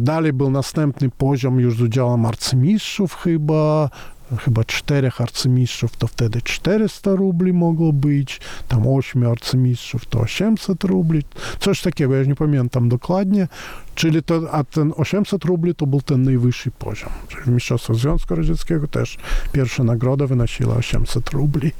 [0.00, 3.90] Dalej był następny poziom już z udziałem arcymistrzów chyba,
[4.36, 11.22] chyba czterech arcymistrzów, to wtedy 400 rubli mogło być, tam 8 arcymistrzów to 800 rubli,
[11.60, 13.48] coś takiego, ja już nie pamiętam dokładnie,
[13.94, 18.34] czyli to, a ten 800 rubli to był ten najwyższy poziom, czyli w Mistrzostwach Związku
[18.34, 19.16] Radzieckiego też
[19.52, 21.72] pierwsza nagroda wynosiła 800 rubli.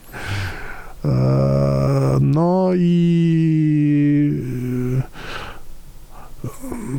[1.05, 1.09] E,
[2.21, 4.33] No i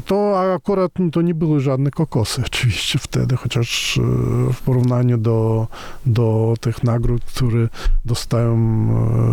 [0.05, 4.01] to akurat no, to nie były żadne kokosy oczywiście wtedy, chociaż e,
[4.53, 5.67] w porównaniu do,
[6.05, 7.67] do tych nagród, które
[8.05, 8.55] dostają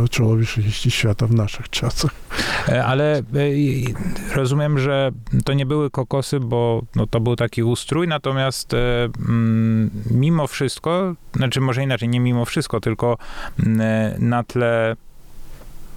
[0.05, 2.11] e, czołowi szachiści świata w naszych czasach.
[2.69, 3.23] E, Ale
[4.35, 5.13] rozumiem, że
[5.45, 11.61] to nie były kokosy, bo no, to był taki ustrój, natomiast mm, mimo wszystko, znaczy
[11.61, 13.19] może inaczej, nie mimo wszystko, tylko
[13.59, 14.97] mm, na tle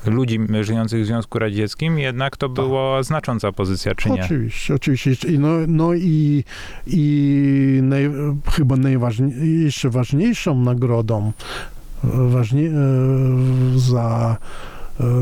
[0.06, 4.24] ludzi żyjących w Związku Radzieckim, jednak to była znacząca pozycja, czy nie?
[4.24, 5.28] Oczywiście, oczywiście.
[5.28, 6.44] I No, no i,
[6.88, 8.10] i naj,
[8.52, 11.32] chyba najważniejszą, ważniejszą nagrodą
[12.04, 12.72] e, ważnie,
[13.76, 14.38] za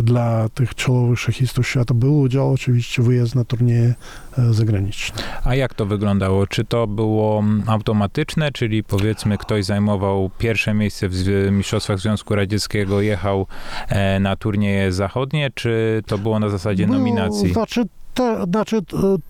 [0.03, 3.95] dla tych czołowych szachistów świata był udział oczywiście wyjazd na turnieje
[4.37, 5.23] e, zagraniczne.
[5.43, 6.47] A jak to wyglądało?
[6.47, 11.13] Czy to było automatyczne, czyli powiedzmy ktoś zajmował pierwsze miejsce w
[11.51, 13.47] Mistrzostwach Związku Radzieckiego, jechał
[13.87, 17.53] e, na turnieje zachodnie, czy to było na zasadzie Było, nominacji?
[17.53, 17.83] Znaczy,
[18.17, 18.81] te, znaczy e,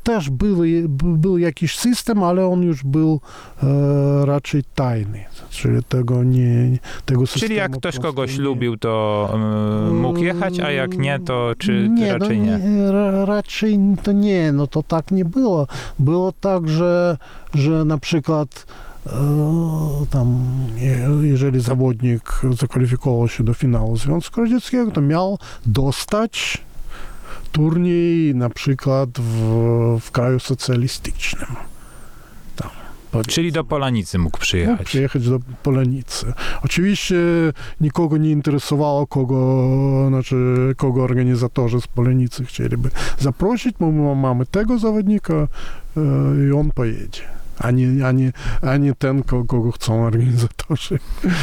[0.04, 3.20] też były, był jakiś system, ale on już był
[3.64, 5.24] e, raczej tajny.
[5.50, 10.60] Czyli tego nie tego systemu Czyli jak ktoś kogoś nie- lubił, to mm, mógł jechać,
[10.60, 12.92] a jak nie, to czy, czy nie, raczej no, nie?
[12.92, 15.68] ra- Raczej to nie, no to tak nie było.
[16.00, 17.18] Było tak, że,
[17.54, 18.66] że na przykład
[19.08, 19.10] e,
[20.10, 20.40] tam,
[20.78, 26.67] je- jeżeli zawodnik zakwalifikował się do finału Związku Radzieckiego, to miał dostać
[27.52, 31.50] turniej na przykład w, w kraju socjalistycznym.
[32.56, 32.70] Tam.
[33.28, 34.88] Czyli do Polanicy mógł Mógł przyjechać.
[34.88, 36.34] przyjechać do Polenicy.
[36.64, 37.16] Oczywiście
[37.82, 40.36] nikogo nie interesowało, kogo, znaczy,
[40.78, 45.48] kogo organizatorzy z Polenicy chcieliby zaprosić, bo my mamy tego zawodnika e,
[46.50, 47.22] i on pojedzie.
[47.60, 51.00] A nie, a, nie, a nie ten, ko- kogo chcą organizatorzy.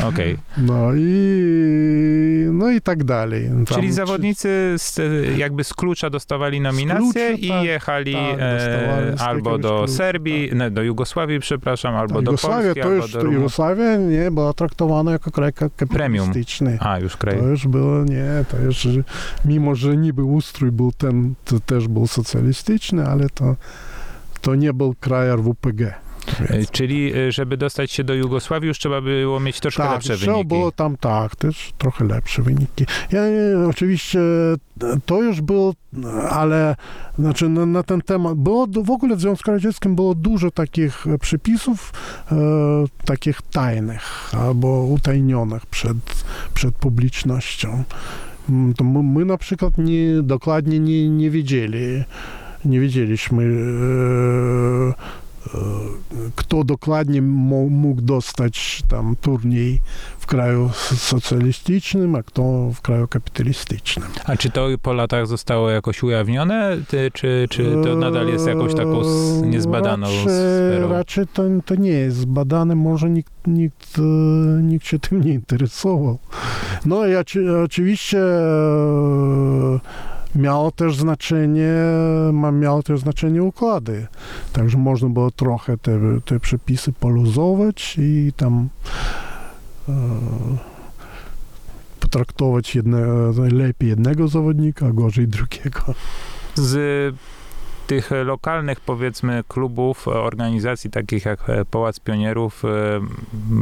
[0.08, 0.36] Okej.
[0.58, 3.48] No i, no i tak dalej.
[3.48, 5.00] Tam, Czyli czy- zawodnicy z,
[5.38, 10.50] jakby z klucza dostawali nominację klucza, i tak, jechali tak, e, albo do klucza, Serbii,
[10.56, 13.36] nie, do Jugosławii, przepraszam, albo do Jugosławia Polski, to albo już, do Rumunii.
[13.36, 16.78] Jugosławia nie była traktowana jako kraj kapitalistyczny.
[16.80, 17.38] A, już kraj.
[17.38, 18.88] To już było, nie, to już,
[19.44, 23.56] mimo że niby ustrój był ten, to też był socjalistyczny, ale to,
[24.40, 25.94] to nie był kraj RWPG.
[26.40, 30.16] E, Czyli, e, żeby dostać się do Jugosławii, już trzeba było mieć troszkę tak, lepsze
[30.16, 30.44] wyniki.
[30.44, 32.86] było tam, tak, też trochę lepsze wyniki.
[33.12, 33.20] Ja
[33.68, 34.20] oczywiście
[34.82, 35.74] e, to już było,
[36.30, 36.76] ale
[37.18, 41.92] znaczy na, na ten temat, było w ogóle w Związku Radzieckim było dużo takich przepisów,
[42.32, 42.36] e,
[43.04, 45.96] takich tajnych albo utajnionych przed,
[46.54, 47.84] przed publicznością.
[48.48, 52.04] Mm, To my, my na przykład nie, dokładnie nie, nie wiedzieli,
[52.64, 55.23] nie wiedzieliśmy, e,
[56.34, 59.80] kto dokładnie mógł dostać tam turniej
[60.18, 64.08] w kraju socjalistycznym, a kto w kraju kapitalistycznym.
[64.24, 66.76] A czy to po latach zostało jakoś ujawnione,
[67.12, 70.88] czy, czy to nadal jest jakąś taką Eee, niezbadaną raczej, sferą?
[70.88, 74.02] Raczej to, to nie jest zbadane, może nikt, nikt, e,
[74.62, 76.18] nikt się tym nie interesował.
[76.86, 79.80] No i oczy, oczywiście e,
[80.34, 81.72] miało też znaczenie,
[82.52, 84.06] miało też znaczenie układy.
[84.52, 88.68] Także można było trochę te, te przepisy poluzować i tam
[89.88, 89.92] e,
[92.00, 93.06] potraktować jedne,
[93.52, 95.80] lepiej jednego zawodnika, gorzej drugiego.
[96.54, 97.14] z
[97.86, 102.68] tych lokalnych, powiedzmy, klubów, organizacji takich jak e, Pałac Pionierów e,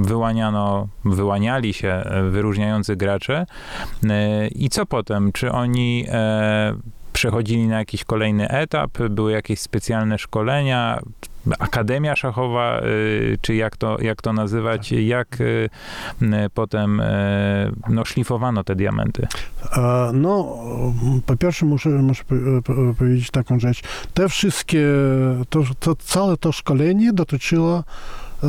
[0.07, 3.47] wyłaniano, wyłaniali się e, wyróżniający gracze.
[4.55, 5.33] I co potem?
[5.33, 6.07] Czy oni
[7.13, 11.01] przechodzili na jakiś kolejny etap, były jakieś specjalne szkolenia,
[11.59, 15.69] akademia szachowa, y, czy jak to, jak to nazywać, jak y,
[16.55, 17.05] potem y,
[17.89, 19.27] no, szlifowano te diamenty.
[19.77, 20.59] E, No,
[21.27, 22.25] po pierwsze muszę, muszę
[22.65, 23.83] po- powiedzieć taką rzecz.
[24.15, 24.87] Te wszystkie,
[25.51, 27.85] to, to całe to szkolenie dotyczyło
[28.43, 28.47] e,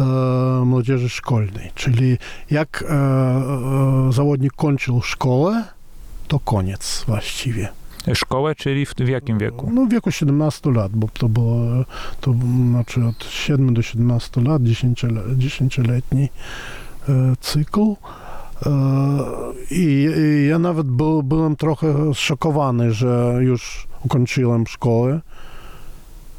[0.65, 2.17] młodzieży szkolnej, czyli
[2.51, 5.63] jak e, e, zawodnik kończył szkołę,
[6.27, 7.69] to koniec właściwie.
[8.13, 9.69] Szkołę, czyli w, w jakim wieku?
[9.73, 11.59] No w wieku 17 lat, bo to było,
[12.21, 12.33] to
[12.69, 16.29] znaczy od 7 do 17 lat, 10-le- 10-letni
[17.09, 17.81] e, cykl.
[17.81, 17.95] E,
[19.71, 20.07] I,
[20.49, 25.21] ja nawet był, byłem trochę zszokowany, że już ukończyłem szkołę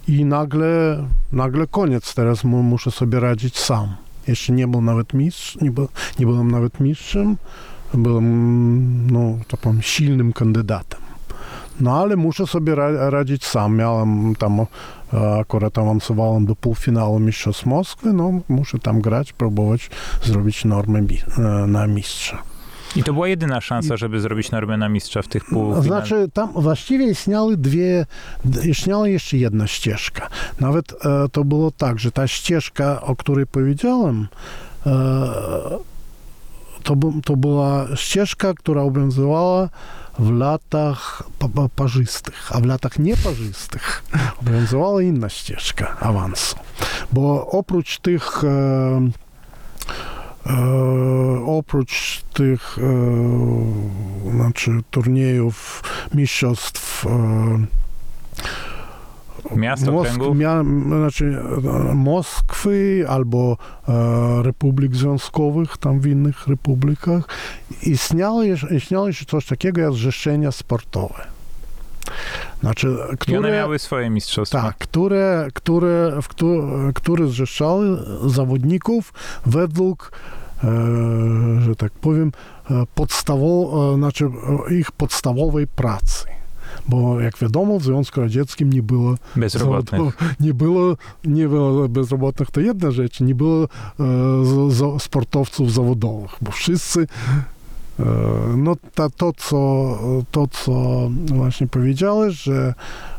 [0.09, 3.97] i nagle, nagle koniec, teraz mu, muszę sobie radzić sam.
[4.27, 7.37] Jeszcze nie był nawet mistrz, nie, był, nie byłem nawet mistrzem,
[7.95, 11.04] byłem, no, tak powiem, silnym kandydatem.
[11.81, 13.77] No ale muszę sobie ra- radzić sam.
[13.77, 14.67] Miałem tam, e,
[15.41, 19.91] akurat awansowałem do półfinału Mistrzostw Moskwy, no muszę tam grać, próbować
[20.23, 22.43] zrobić normę e, na mistrza.
[22.97, 25.85] I to była jedyna szansa, żeby zrobić normę na mistrza w tych półfinałach.
[25.85, 28.07] Znaczy, tam właściwie istniały dwie,
[28.65, 30.29] istniała jeszcze jedna ścieżka.
[30.61, 34.29] Nawet e, to było tak, że ta ścieżka, o której powiedziałem,
[34.87, 34.91] e,
[36.85, 39.69] to, to była ścieżka, która obowiązywała
[40.19, 44.05] w latach pa- pa- parzystych, a w latach nieparzystych
[44.41, 46.57] obowiązywała inna ścieżka awansu.
[47.13, 48.49] Bo oprócz tych e,
[50.47, 55.83] e, oprócz tych e, znaczy turniejów,
[56.15, 57.67] mistrzostw e,
[59.57, 60.37] Miast, okręgów?
[60.37, 61.43] mia, znaczy
[61.95, 63.57] Moskwy albo
[63.89, 67.25] e, republik związkowych, tam w innych republikach,
[67.83, 71.15] istniało, jeszcze- istniało jeszcze coś takiego jak zrzeszenia sportowe.
[72.61, 74.63] Znaczy, I one które, miały swoje mistrzostwa.
[74.63, 76.63] tak, które, które, w, któ-
[76.95, 79.13] które zrzeszały zawodników
[79.47, 80.13] według,
[80.65, 80.67] e,
[81.61, 82.33] że tak powiem,
[82.71, 84.31] e, podstawo, e, znaczy
[84.71, 86.27] ich podstawowej pracy.
[86.89, 90.01] Bo jak wiadomo, w Związku Radzieckim nie było Bezrobotnych.
[90.01, 93.69] zawodowych- nie było, nie było bezrobotnych, to jedna rzecz, nie było e,
[94.45, 97.07] z, z, sportowców zawodowych, bo wszyscy
[98.57, 99.99] no ta, to, co,
[100.31, 102.75] to, co właśnie powiedziałeś, że,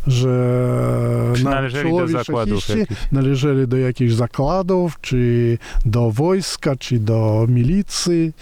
[0.08, 2.64] że należeli do zakładów
[3.12, 8.34] należeli do jakichś zakładów, czy do wojska, czy do milicji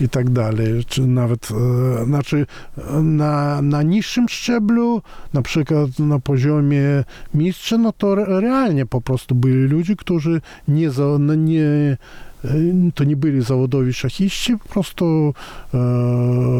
[0.00, 0.84] i tak dalej.
[0.86, 1.48] Czy nawet,
[2.00, 2.46] e, znaczy
[2.78, 5.02] e, na, na niższym szczeblu,
[5.32, 10.90] na przykład na poziomie mistrza, no to re- realnie po prostu byli ludzie, którzy nie,
[10.90, 11.96] za, no nie e,
[12.94, 15.34] to nie byli zawodowi szachiści, po prostu
[15.74, 15.78] e,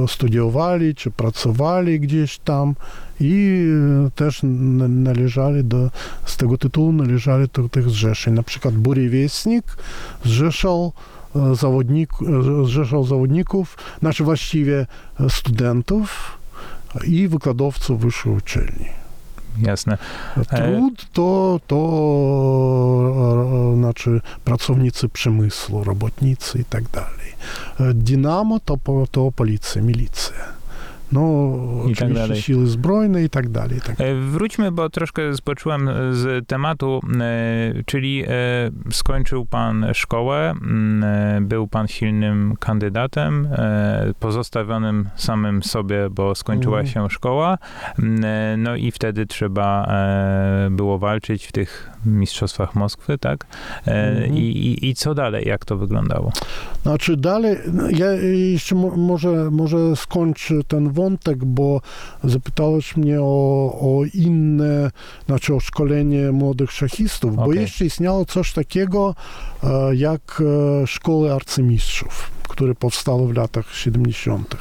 [0.08, 2.74] studiowali czy pracowali gdzieś tam
[3.20, 3.66] i
[4.06, 4.40] e, też
[4.88, 5.90] należeli do,
[6.24, 8.34] z tego tytułu należeli do tych zrzeszeń.
[8.34, 9.64] Na przykład Buriewiestnik
[10.24, 10.92] zrzeszał
[11.36, 12.10] e, zawodnik,
[12.64, 14.86] zrzeszał zawodników, znaczy właściwie
[15.28, 16.38] studentów
[17.06, 19.01] i wykładowców wyższych uczelni.
[20.52, 20.80] E,
[23.76, 27.32] znaczy pracownicy przemysłu, robotnicy i tak dalej.
[27.80, 30.34] E, Dynamo to, po- to policja, milicja.
[31.12, 31.52] No,
[31.90, 32.42] I tak dalej.
[32.42, 33.78] siły zbrojne i tak dalej.
[33.78, 38.28] I tak E, Wróćmy, bo troszkę zboczyłem z tematu, e, czyli e,
[38.92, 46.80] skończył pan szkołę, m, e, był pan silnym kandydatem, e, pozostawionym samym sobie, bo skończyła
[46.80, 46.94] Mhm.
[47.08, 47.58] się szkoła,
[47.98, 53.46] m, e, no i wtedy trzeba e, było walczyć w tych mistrzostwach Moskwy, tak?
[53.86, 54.34] E, Mhm.
[54.36, 56.32] I, i, I co dalej, jak to wyglądało?
[56.82, 58.12] Znaczy dalej, no, ja
[58.52, 61.01] jeszcze mo- może, może skończę ten wątek,
[61.46, 61.80] bo
[62.24, 64.90] zapytałeś mnie o, o inne,
[65.26, 67.60] znaczy o szkolenie młodych szachistów, bo Okej.
[67.60, 69.14] jeszcze istniało coś takiego
[69.64, 70.42] e, jak
[70.82, 74.56] e, szkoły arcymistrzów, które powstały w latach 70.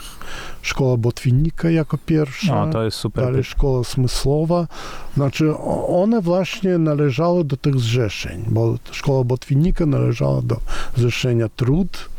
[0.61, 2.65] Szkoła Botwinnika jako pierwsza.
[2.65, 3.25] No, to jest super.
[3.25, 4.67] Dalej szkoła smysłowa.
[5.15, 10.57] Znaczy, one właśnie należały do tych zrzeszeń, bo szkoła Botwinnika należała do
[10.97, 12.09] zrzeszenia Trud,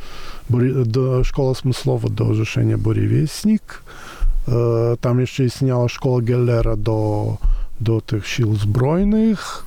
[0.87, 3.82] do, szkoła smysłowa do zrzeszenia Boriewiestnik.
[4.49, 4.53] E,
[5.01, 7.37] Tam jeszcze istniała szkoła Gellera do,
[7.81, 9.65] do tych sił zbrojnych,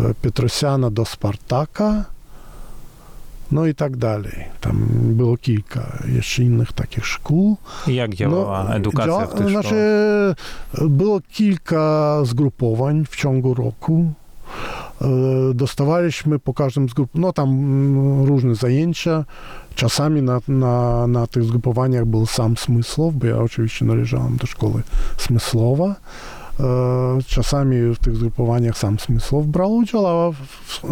[0.00, 2.04] e, Petrosiana do Spartaka.
[3.52, 4.44] No i tak dalej.
[4.60, 7.56] Tam było kilka jeszcze innych takich szkół.
[7.86, 9.68] I jak działała edukacja No, działa- w tych Znaczy,
[10.74, 10.90] szkołach?
[10.90, 14.12] było kilka zgrupowań w ciągu roku.
[15.54, 19.24] Dostawaliśmy po każdym zgrupowaniu, no tam mm, różne zajęcia.
[19.74, 24.82] Czasami na, na, na tych zgrupowaniach był sam Smyslow, bo ja oczywiście należałem do szkoły
[25.16, 25.94] Smyslowa.
[27.26, 30.82] Czasami w tych zgrupowaniach sam Smyslow brał udział, a w,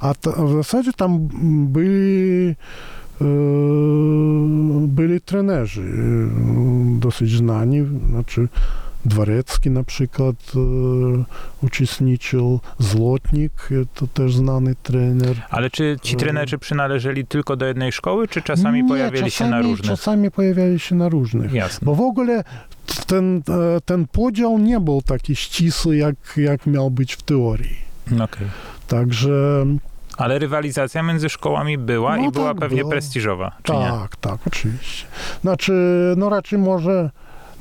[0.00, 0.14] a
[0.46, 1.28] w zasadzie tam
[1.72, 2.54] byli
[4.88, 5.92] byli trenerzy
[6.98, 8.48] dosyć znani, znaczy
[9.04, 10.36] Dworecki na przykład
[11.62, 15.36] uczestniczył, Zlotnik to też znany trener.
[15.50, 19.56] Ale czy ci trenerzy przynależeli tylko do jednej szkoły, czy czasami Nie, pojawiali czasami, się
[19.56, 19.90] na różnych?
[19.90, 21.52] Czasami pojawiali się na różnych.
[21.52, 21.84] Jasne.
[21.84, 22.44] Bo w ogóle
[23.06, 23.42] ten,
[23.84, 27.76] ten podział nie był taki ścisły, jak, jak miał być w teorii.
[28.14, 28.48] Okay.
[28.88, 29.66] Także
[30.16, 32.90] ale rywalizacja między szkołami była no i była tak, pewnie była.
[32.90, 35.06] prestiżowa, tak, tak, oczywiście.
[35.40, 35.72] Znaczy,
[36.16, 37.10] no raczej może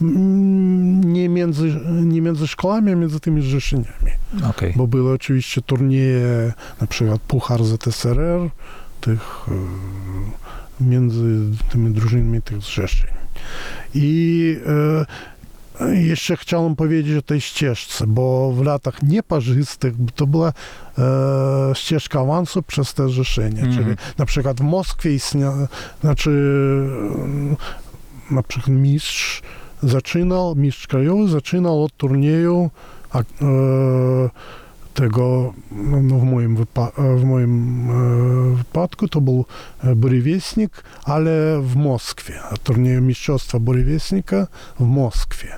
[0.01, 4.11] nie między, nie między szkołami, a między tymi zrzeszeniami.
[4.49, 4.73] Okay.
[4.75, 8.49] Bo były oczywiście turnieje, na przykład Puchar ZSRR,
[9.01, 13.11] tych e, między tymi drużynami tych zrzeszeń.
[13.93, 14.57] I
[15.79, 20.53] e, jeszcze chciałem powiedzieć o tej ścieżce, bo w latach nieparzystych to była
[20.97, 21.01] e,
[21.73, 23.63] ścieżka awansu przez te zrzeszenia.
[23.63, 23.73] Mhm.
[23.73, 25.53] Czyli na przykład w Moskwie istnia,
[26.01, 26.31] znaczy
[28.31, 29.41] na przykład mistrz
[29.83, 32.69] zaczynał, mistrz krajowy zaczynał od turnieju
[33.11, 33.23] a, e,
[34.93, 39.45] tego, no w moim, wypa, e, w moim e, wypadku to był
[39.83, 44.47] e, Boriewiesnik, ale w Moskwie, turnieju mistrzostwa Boriewiesnika
[44.79, 45.55] w Moskwie.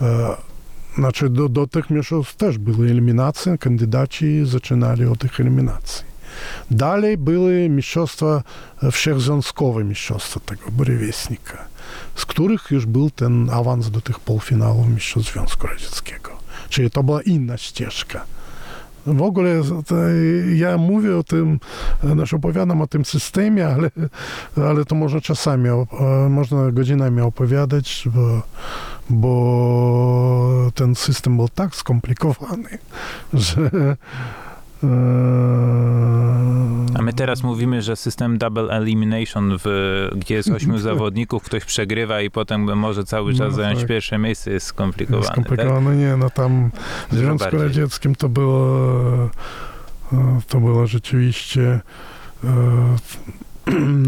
[0.00, 0.36] E,
[0.94, 6.04] znaczy do, do tych mistrzostw też były eliminacje, kandydaci zaczynali od tych eliminacji.
[6.70, 8.42] Dalej były mistrzostwa,
[8.82, 11.75] e, wszechzwiązkowe mistrzostwa tego Boriewiesnika
[12.14, 16.30] z których już był ten awans do tych półfinałów Mistrzostw Związku Radzieckiego.
[16.68, 18.24] Czyli to była inna ścieżka.
[19.06, 19.62] W ogóle
[20.54, 21.60] ja mówię o tym,
[22.14, 23.90] znaczy opowiadam o tym systemie, ale,
[24.68, 25.68] ale to można czasami,
[26.30, 28.42] można godzinami opowiadać, bo,
[29.10, 32.78] bo ten system był tak skomplikowany,
[33.34, 33.70] że
[36.94, 42.20] A my teraz mówimy, że system double elimination, w, gdzie jest ośmiu zawodników, ktoś przegrywa
[42.20, 43.88] i potem może cały czas No zająć tak.
[43.88, 45.26] pierwsze miejsce, jest skomplikowane.
[45.26, 45.32] Tak?
[45.32, 46.70] Skomplikowane nie, no tam
[47.08, 47.60] w Dużo Związku bardziej.
[47.60, 49.30] Radzieckim to było
[50.12, 51.80] e, to było rzeczywiście
[52.44, 52.50] e,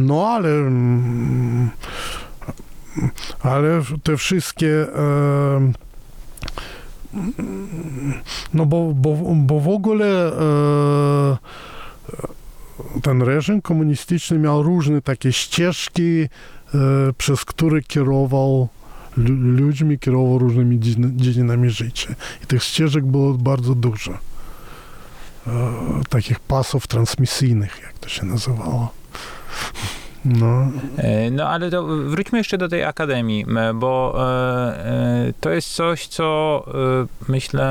[0.09, 1.71] no ale mm,
[3.43, 5.73] ale te wszystkie e,
[8.54, 11.36] no bo, bo, bo w ogóle e,
[13.02, 16.28] ten reżim komunistyczny miał różne takie ścieżki, e,
[17.18, 18.68] przez które kierował
[19.16, 22.14] lu- ludźmi, kierował różnymi dziedzi- dziedzinami życia.
[22.44, 24.12] I tych ścieżek było bardzo dużo.
[24.12, 24.18] E,
[26.09, 28.92] takich pasów transmisyjnych, jak to się nazywało.
[30.25, 30.69] No.
[30.97, 35.75] E, No ale to wróćmy jeszcze do tej akademii, m, bo e, e, to jest
[35.75, 37.64] coś, co e, myślę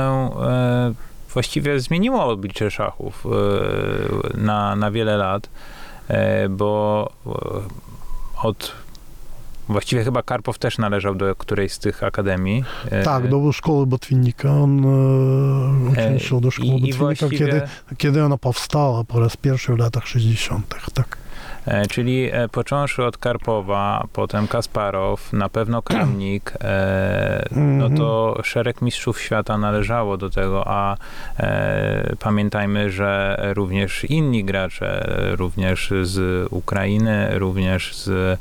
[0.48, 0.94] e,
[1.34, 5.50] właściwie zmieniło oblicze szachów e, na, na wiele lat,
[6.08, 7.32] e, bo e,
[8.44, 8.72] od
[9.70, 12.64] właściwie chyba Karpow też należał do którejś z tych akademii.
[12.92, 14.50] E, Tak, do szkoły Botwinnika.
[14.52, 17.62] On e, uczęszczał do szkoły i- i Botwinnika, właściwie- kiedy,
[17.98, 20.76] kiedy ona powstała po raz pierwszy w latach 60.
[20.94, 21.18] Tak.
[21.68, 27.98] E, Czyli e, począwszy od Karpowa, potem Kasparow, na pewno Kramnik, e, no Mhm.
[27.98, 30.98] to szereg mistrzów świata należało do tego, a
[32.20, 38.40] pamiętajmy, że również inni gracze, również z Ukrainy, również z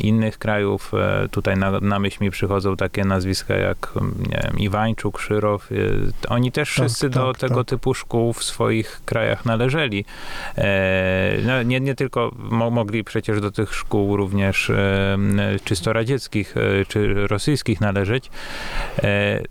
[0.00, 0.92] innych krajów,
[1.30, 3.92] tutaj na, na myśl mi przychodzą takie nazwiska jak
[4.30, 5.68] wiem, Iwańczuk, Szyrow,
[6.28, 7.68] oni też wszyscy do tak, tego tak.
[7.68, 10.04] typu szkół w swoich krajach należeli.
[11.46, 15.18] No, nie, nie tylko mo, mogli przecież do tych szkół również e,
[15.64, 18.30] czysto radzieckich e, czy rosyjskich należeć.
[19.02, 19.42] E,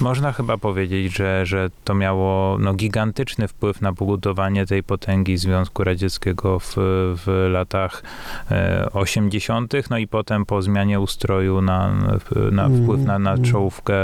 [0.00, 5.84] można chyba powiedzieć, że, że to miało no, gigantyczny wpływ na budowanie tej potęgi Związku
[5.84, 6.74] Radzieckiego w,
[7.16, 8.02] w latach
[8.50, 11.94] e, 80., no i potem po zmianie ustroju na,
[12.52, 13.44] na wpływ na, na Mm.
[13.44, 13.94] czołówkę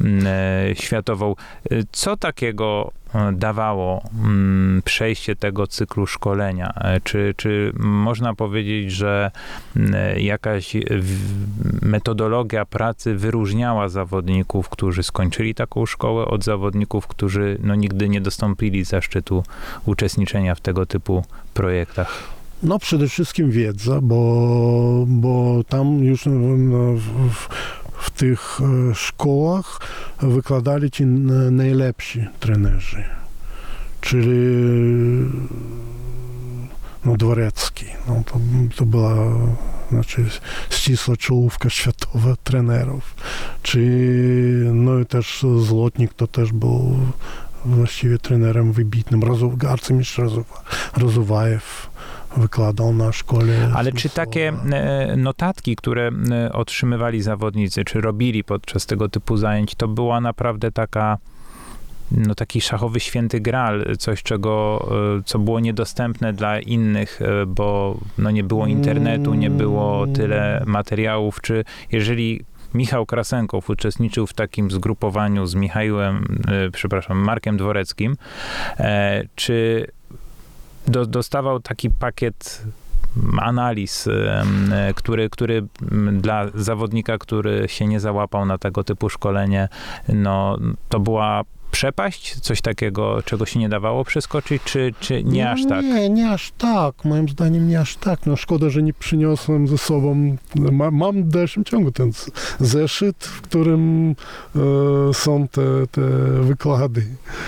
[0.00, 1.34] mm, e, światową.
[1.70, 3.01] E, Co takiego e,
[3.32, 6.72] dawało mm, przejście tego cyklu szkolenia?
[6.74, 9.30] E, Czy, czy można powiedzieć, że
[9.76, 10.76] mm, jakaś
[11.82, 18.84] metodologia pracy wyróżniała zawodników, którzy skończyli taką szkołę, od zawodników, którzy no, nigdy nie dostąpili
[18.84, 19.44] zaszczytu
[19.86, 22.42] uczestniczenia w tego typu projektach?
[22.62, 27.48] No przede wszystkim wiedza, bo, bo tam już no, w, w,
[28.02, 29.80] w tych e, szkołach
[30.18, 31.06] wykładali ci
[31.50, 33.04] najlepsi trenerzy,
[34.00, 34.28] czyli
[37.04, 37.86] no, Dworecki.
[38.08, 38.40] No, to,
[38.76, 39.14] to była
[39.90, 40.24] znaczy,
[40.70, 43.14] ścisła czołówka światowa trenerów.
[43.62, 43.80] Czy,
[44.74, 46.98] no i też Złotnik to też był
[47.64, 49.22] właściwie trenerem wybitnym.
[49.22, 50.62] Rozu, arcymistrz Rozuwa,
[50.96, 51.90] Rozuwajew
[52.36, 53.70] wykładał na szkole.
[53.74, 59.74] Ale czy takie e, notatki, które e, otrzymywali zawodnicy, czy robili podczas tego typu zajęć,
[59.74, 61.18] to była naprawdę taka
[62.10, 64.86] no taki szachowy święty gral, coś czego,
[65.18, 71.40] e, co było niedostępne dla innych, bo no nie było internetu, nie było tyle materiałów,
[71.40, 78.16] czy jeżeli Michał Krasenkow uczestniczył w takim zgrupowaniu z Michałem, przepraszam, Markiem Dworeckim,
[79.34, 79.86] czy
[80.86, 82.62] do, dostawał taki pakiet
[83.40, 84.08] analiz,
[84.94, 85.66] który, który
[86.12, 89.68] dla zawodnika, który się nie załapał na tego typu szkolenie,
[90.08, 90.58] no
[90.88, 91.42] to była
[91.72, 95.84] przepaść, coś takiego, czego się nie dawało przeskoczyć, czy, czy nie no, aż tak?
[95.84, 97.04] Nie, nie aż tak.
[97.04, 98.26] Moim zdaniem nie aż tak.
[98.26, 100.36] No szkoda, że nie przyniosłem ze sobą.
[100.54, 102.12] Ma, mam w dalszym ciągu ten
[102.60, 104.14] zeszyt, w którym
[104.56, 106.02] e, są te, te
[106.42, 107.06] wykłady.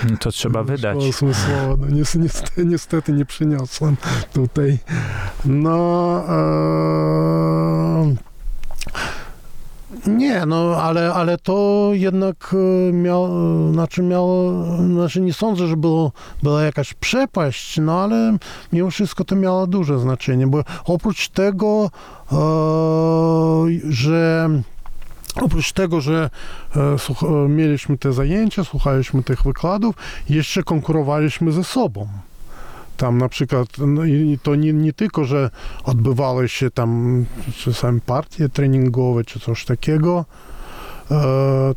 [0.09, 0.97] No To trzeba wydać.
[0.97, 1.85] Szkoła zmysłowa.
[1.89, 3.97] No, niestety, niestety, niestety nie przyniosłem
[4.33, 4.77] tutaj.
[5.45, 6.23] No.
[6.29, 8.15] E,
[10.07, 12.55] nie, no ale, ale to jednak
[12.89, 13.29] e, miał,
[13.73, 16.11] znaczy miało, znaczy nie sądzę, że było,
[16.43, 18.37] była jakaś przepaść, no ale
[18.73, 21.89] mimo wszystko to miało duże znaczenie, bo oprócz tego,
[22.31, 22.37] e,
[23.89, 24.49] że
[25.41, 26.29] Oprócz tego, że
[26.75, 29.95] e, e, mieliśmy te zajęcia, słuchaliśmy tych wykładów,
[30.29, 32.07] jeszcze konkurowaliśmy ze sobą.
[32.97, 35.49] Tam na przykład, no i to nie, nie tylko, że
[35.83, 37.25] odbywały się tam
[37.57, 40.25] czasami partie treningowe czy coś takiego,
[41.11, 41.15] e,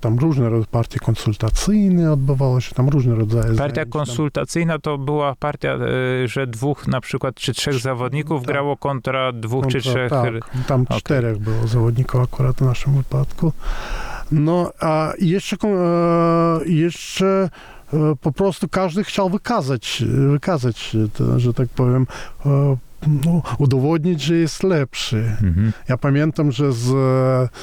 [0.01, 3.93] tam różne ro- partie konsultacyjne odbywały się, tam różne rodzaje Partia zajęć.
[3.93, 8.47] konsultacyjna to była partia, e, że dwóch na przykład, czy trzech zawodników tak.
[8.49, 10.11] grało kontra dwóch czy Kontra- trzech.
[10.11, 10.99] Tak, tam Okej.
[11.01, 13.53] czterech było zawodników akurat w naszym wypadku.
[14.33, 17.51] No, a jeszcze, e, jeszcze
[18.21, 22.07] po prostu każdy chciał wykazać, wykazać to, że tak powiem,
[22.47, 22.77] e,
[23.07, 25.17] no, udowodnić, że jest lepszy.
[25.43, 25.73] Mhm.
[25.89, 26.87] Ja pamiętam, że z,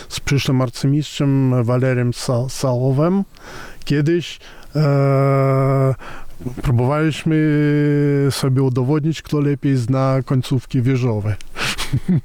[0.10, 3.24] z przyszłym arcymistrzem Waleriem Sa- Sałowem
[3.86, 4.40] kiedyś
[4.76, 5.96] e,
[6.62, 7.38] próbowaliśmy
[8.32, 11.36] sobie udowodnić, kto lepiej zna końcówki wieżowe.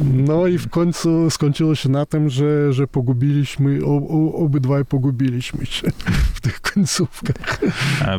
[0.00, 5.66] No i w końcu skończyło się na tym, że, że pogubiliśmy, o, o, obydwaj pogubiliśmy
[5.66, 5.90] się
[6.34, 7.60] w tych końcówkach.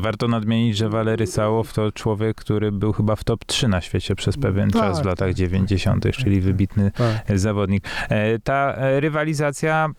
[0.02, 4.16] Warto nadmienić, że Walery Sałow to człowiek, który był chyba w top 3 na świecie
[4.16, 7.40] przez pewien Tak, czas w latach tak, 90., czyli wybitny Tak.
[7.40, 7.84] zawodnik.
[8.10, 9.90] E, Ta e, rywalizacja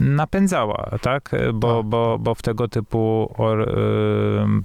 [0.00, 1.34] napędzała, tak?
[1.34, 1.86] E, Bo, Tak.
[1.86, 3.74] bo, bo w tego typu or,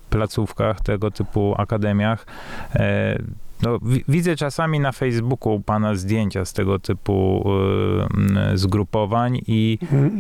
[0.10, 2.26] placówkach, tego typu akademiach
[3.66, 7.44] no, wi- widzę czasami na Facebooku pana zdjęcia z tego typu
[8.18, 9.78] m, zgrupowań i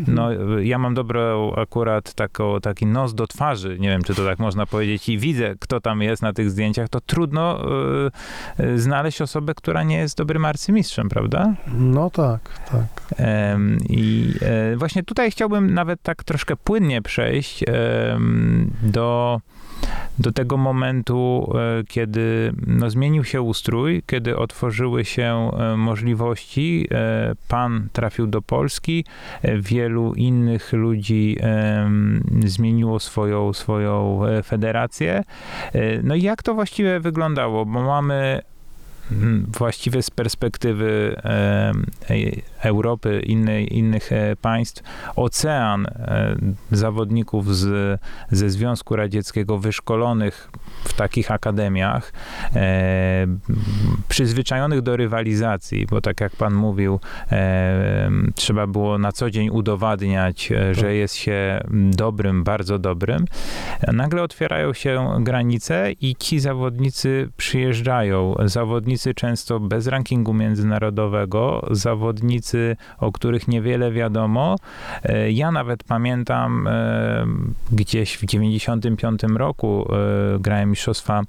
[0.08, 4.40] no, ja mam dobrą akurat taką, taki nos do twarzy, nie wiem, czy to tak
[4.40, 7.60] można powiedzieć, i widzę, kto tam jest na tych zdjęciach, to trudno
[8.60, 11.54] y, y, znaleźć osobę, która nie jest dobrym arcymistrzem, prawda?
[11.78, 12.42] No tak,
[12.72, 13.18] tak.
[13.90, 17.64] I e, właśnie tutaj chciałbym nawet tak troszkę płynnie przejść
[18.84, 19.40] do,
[20.20, 26.88] do tego momentu, e, kiedy no, zmienił się ustrój, kiedy otworzyły się e, możliwości.
[26.92, 29.06] E, Pan trafił do Polski,
[29.60, 31.38] wielu innych ludzi
[32.46, 35.24] zmieniło swoją, swoją federację.
[36.04, 37.66] No i jak to właściwie wyglądało?
[37.66, 38.42] Bo mamy
[39.12, 41.72] mm, właściwie z perspektywy e,
[42.64, 44.84] Europy, innej, innych e, państw,
[45.16, 46.36] ocean e,
[46.72, 48.00] zawodników z,
[48.32, 50.52] ze Związku Radzieckiego wyszkolonych
[50.88, 52.14] w takich akademiach,
[52.56, 53.28] e,
[54.08, 57.00] przyzwyczajonych do rywalizacji, bo tak jak pan mówił,
[57.32, 60.76] e, trzeba było na co dzień udowadniać, e, Tak.
[60.76, 63.26] że jest się dobrym, bardzo dobrym.
[63.94, 68.36] Nagle otwierają się granice i ci zawodnicy przyjeżdżają.
[68.46, 74.56] Zawodnicy często bez rankingu międzynarodowego, zawodnicy, o których niewiele wiadomo.
[75.04, 77.26] E, Ja nawet pamiętam e,
[77.72, 81.22] gdzieś w 95 roku e, grałem Mistrzostwa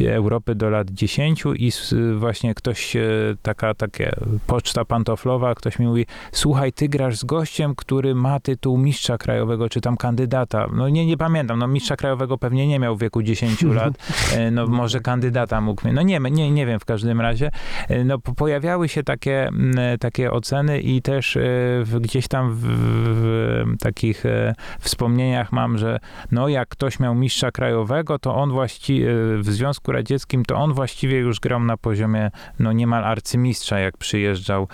[0.00, 1.70] e, Europy do lat 10 i
[2.16, 3.02] właśnie ktoś, e,
[3.42, 4.12] taka, takie
[4.46, 9.68] poczta pantoflowa, ktoś mi mówi, słuchaj, ty grasz z gościem, który ma tytuł mistrza krajowego,
[9.68, 10.66] czy tam kandydata.
[10.72, 13.94] No nie, nie pamiętam, no mistrza krajowego pewnie nie miał w wieku 10 lat,
[14.32, 17.50] e, no może kandydata mógł mieć, no nie, nie, nie wiem w każdym razie.
[18.04, 19.50] No po- pojawiały się takie,
[20.00, 21.38] takie oceny i też
[22.00, 24.24] gdzieś tam w, w takich
[24.80, 26.00] wspomnieniach mam, że
[26.30, 29.08] no jak ktoś miał mistrza krajowego, to on właściwie
[29.38, 34.68] w Związku Radzieckim, to on właściwie już grał na poziomie no niemal arcymistrza, jak przyjeżdżał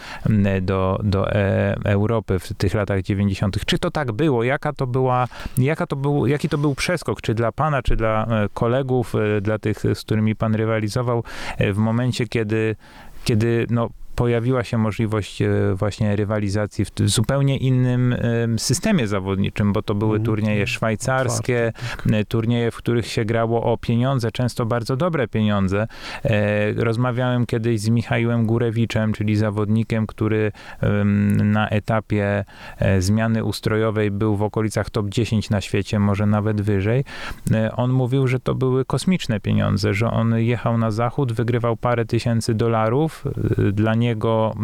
[0.62, 3.64] do, do e, Europy w tych latach 90.
[3.66, 4.44] Czy to tak było?
[4.44, 5.28] Jaka to była,
[5.58, 7.20] jaka to był, jaki to był przeskok?
[7.20, 11.24] Czy dla pana, czy dla e, kolegów, e, dla tych, z którymi pan rywalizował
[11.58, 12.76] e, w momencie, kiedy,
[13.24, 18.16] kiedy no, pojawiła się możliwość e, właśnie rywalizacji w zupełnie innym
[18.58, 20.24] systemie zawodniczym, bo to były Mhm.
[20.24, 21.72] turnieje szwajcarskie,
[22.12, 25.86] e, turnieje, w których się grało o pieniądze, często bardzo dobre pieniądze.
[26.24, 30.52] E, Rozmawiałem kiedyś z Michałem Górewiczem, czyli zawodnikiem, który
[31.44, 32.44] na etapie
[32.98, 37.04] zmiany ustrojowej był w okolicach top 10 na świecie, może nawet wyżej.
[37.76, 42.54] On mówił, że to były kosmiczne pieniądze, że on jechał na zachód, wygrywał parę tysięcy
[42.54, 43.24] dolarów.
[43.72, 44.05] Dla niego,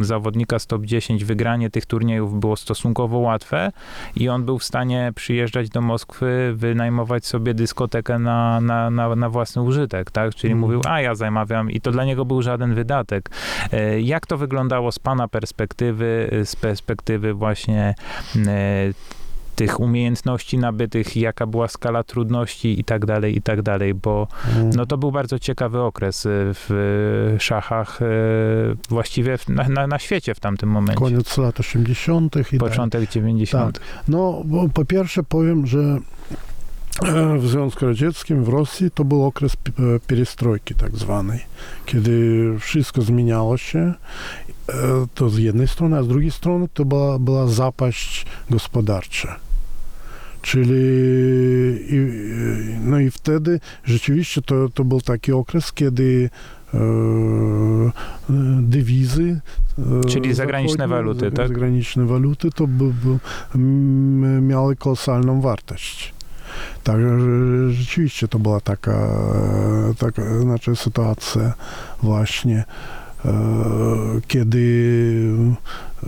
[0.00, 3.72] zawodnika z top 10, wygranie tych turniejów było stosunkowo łatwe
[4.16, 9.28] i on był w stanie przyjeżdżać do Moskwy, wynajmować sobie dyskotekę na, na, na, na
[9.30, 10.34] własny użytek, tak?
[10.34, 10.60] Czyli Mhm.
[10.60, 13.30] mówił, a ja zamawiam i to dla niego był żaden wydatek.
[13.72, 17.94] E, Jak to wyglądało z pana perspektywy, z perspektywy właśnie
[18.46, 18.92] e,
[19.56, 24.70] tych umiejętności nabytych, jaka była skala trudności i tak dalej, i tak dalej, bo Mm.
[24.70, 26.70] no to był bardzo ciekawy okres e, w
[27.36, 28.06] e, szachach, e,
[28.88, 31.00] właściwie na, na, na świecie w tamtym momencie.
[31.00, 32.36] Koniec lat 80.
[32.36, 32.58] i dalej.
[32.58, 33.80] Początek 90.
[34.08, 35.98] No, bo po pierwsze powiem, że
[37.02, 39.56] e, w Związku Radzieckim, w Rosji to był okres e,
[40.06, 41.40] perestrojki tak zwanej,
[41.86, 43.94] kiedy wszystko zmieniało się.
[44.68, 44.72] E,
[45.14, 49.36] To z jednej strony, a z drugiej strony to była, była zapaść gospodarcza.
[50.42, 50.74] Czyli
[52.80, 56.30] no i wtedy rzeczywiście to, to był taki okres, kiedy
[56.74, 56.78] e,
[58.62, 59.40] dywizy
[59.78, 61.48] e, Czyli zagraniczne waluty, tak?
[61.48, 63.18] Zagraniczne waluty to by, by,
[64.40, 66.14] miały kolosalną wartość.
[66.84, 69.08] Tak, że rzeczywiście to była taka,
[69.98, 71.52] taka znaczy sytuacja
[72.02, 72.64] właśnie,
[74.26, 75.34] kiedy
[76.02, 76.06] e,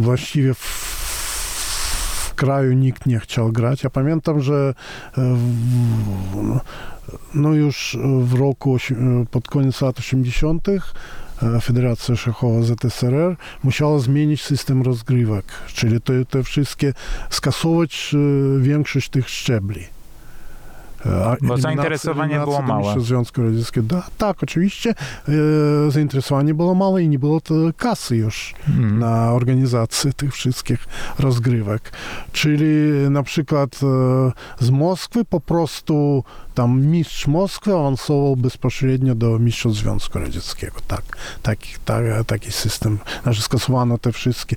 [0.00, 3.82] właściwie w, kraju nikt nie chciał grać.
[3.82, 4.74] Ja pamiętam, że
[5.18, 6.60] e, w,
[7.34, 8.76] no już w roku,
[9.30, 10.68] pod koniec lat 80.
[10.68, 10.80] e,
[11.60, 15.44] Federacja Szachowa ZSRR musiała zmienić system rozgrywek,
[15.74, 16.92] czyli te, te wszystkie,
[17.30, 20.01] skasować e, większość tych szczebli.
[21.06, 23.00] A Bo zainteresowanie było małe.
[23.00, 23.86] Związku Radzieckiego.
[23.86, 24.90] Da, tak, oczywiście
[25.28, 28.98] e, zainteresowanie było małe i nie było to kasy już Mhm.
[28.98, 30.86] na organizację tych wszystkich
[31.18, 31.92] rozgrywek.
[32.32, 32.66] Czyli
[33.10, 36.24] na przykład e, z Moskwy po prostu
[36.54, 40.76] tam mistrz Moskwy awansował bezpośrednio do mistrzostw Związku Radzieckiego.
[40.86, 41.02] Tak,
[41.42, 42.98] taki, tak, taki system.
[43.22, 44.56] Znaczy skasowano te wszystkie,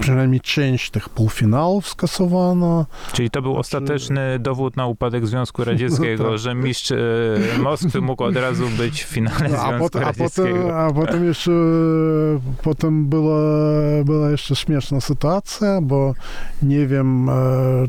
[0.00, 2.86] przynajmniej część tych półfinałów skasowano.
[3.12, 6.38] Czyli to był Znaczy- ostateczny dowód na upadek Związku Radzieckiego, No tak.
[6.38, 6.96] że mistrz e,
[7.62, 10.48] Moskwy mógł od razu być w finale No, a, Związku a, Radzieckiego.
[10.58, 11.50] potem, a potem jeszcze
[12.62, 13.40] potem była,
[14.04, 16.14] była jeszcze śmieszna sytuacja, bo
[16.62, 17.32] nie wiem, e,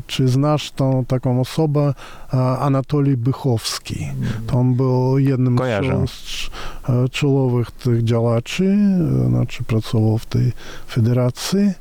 [0.06, 1.94] czy znasz tą taką osobę,
[2.34, 3.16] e, Anatolij
[4.46, 6.04] To on był jednym Kojarzę.
[6.06, 6.50] z,
[6.88, 10.52] e, czołowych tych działaczy, e, znaczy pracował w tej
[10.88, 11.72] federacji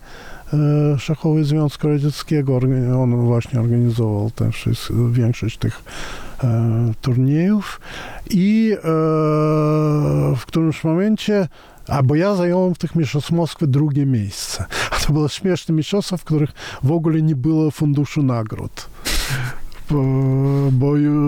[0.54, 2.60] e, szachowej Związku Radzieckiego.
[3.00, 5.84] On właśnie organizował te wszystkie, większość tych
[6.44, 7.82] e, turniejów
[8.30, 8.82] i e,
[10.36, 11.48] w którymś momencie
[11.88, 14.66] a bo ja zająłem w tych mistrzostwach Moskwy drugie miejsce.
[14.92, 16.52] A to było śmieszne mistrzostwa, w których
[16.84, 18.90] w ogóle nie było funduszu nagród.
[19.92, 20.04] Bo,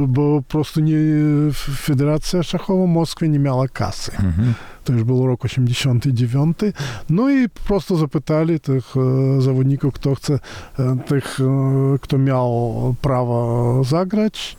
[0.07, 0.97] bo, po prostu nie,
[1.75, 4.11] Federacja Szachowa w Moskwie nie miała kasy.
[4.11, 4.53] Mhm.
[4.83, 6.57] To już był rok 89.
[7.09, 10.39] No i po prostu zapytali tych e, zawodników, kto chce,
[10.79, 14.57] e, tych, e, kto miał prawo zagrać,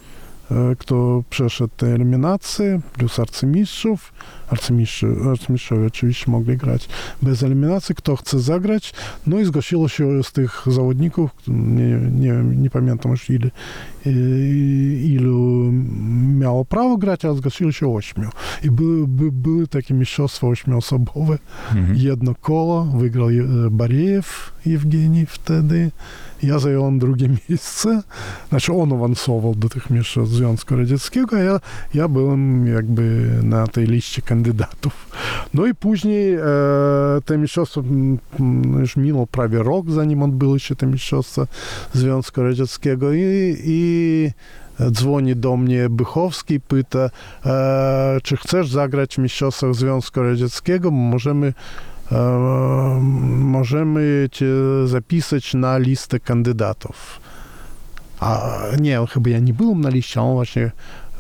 [0.79, 4.13] kto przeszedł te eliminacje, plus arcymistrzów.
[4.49, 6.89] Arcymistrze, arcymistrzowie oczywiście mogli grać
[7.23, 8.93] bez eliminacji, kto chce zagrać.
[9.27, 13.51] No i zgłosiło się z tych zawodników, nie, nie, nie pamiętam już ile,
[14.07, 14.11] e,
[15.05, 15.73] ilu
[16.39, 18.29] miało prawo grać, a zgłosiło się ośmiu.
[18.65, 21.39] I były, by, były takie mistrzostwa ośmioosobowe.
[21.75, 21.99] Mhm.
[21.99, 25.91] Jedno koło, wygrał Je- Bariejew Jewgeni wtedy.
[26.43, 28.03] Ja zająłem drugie miejsce.
[28.49, 31.61] Znaczy on awansował do tych mistrzostw Związku Radzieckiego, a ja,
[31.95, 35.11] ja byłem jakby na tej liście kandydatów.
[35.55, 36.41] No i później e,
[37.25, 37.81] te mistrzostwa,
[38.79, 41.47] już minął prawie rok, zanim odbyły się te mistrzostwa
[41.93, 44.31] Związku Radzieckiego i, i
[44.91, 47.11] dzwoni do mnie Bychowski, pyta,
[47.47, 51.53] e, czy chcesz zagrać w mistrzostwach Związku Radzieckiego, możemy
[53.39, 54.47] możemy cię
[54.85, 57.21] zapisać na listę kandydatów.
[58.21, 60.71] A nie, chyba ja nie byłem na liście, on właśnie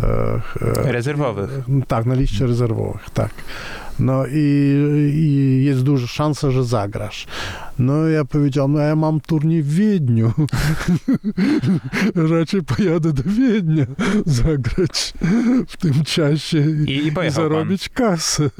[0.01, 0.41] e,
[0.87, 1.51] e, Rezerwowych.
[1.89, 3.31] tak, na liście rezerwowych, tak.
[3.99, 4.75] No i,
[5.15, 7.27] i jest duża szansa, że zagrasz.
[7.79, 10.33] No ja powiedziałem, no ja mam turniej w Wiedniu.
[12.31, 13.85] Raczej pojadę do Wiednia
[14.27, 15.13] zagrać
[15.69, 17.53] w tym czasie i, I, i pojechał pan.
[17.53, 18.51] zarobić kasę.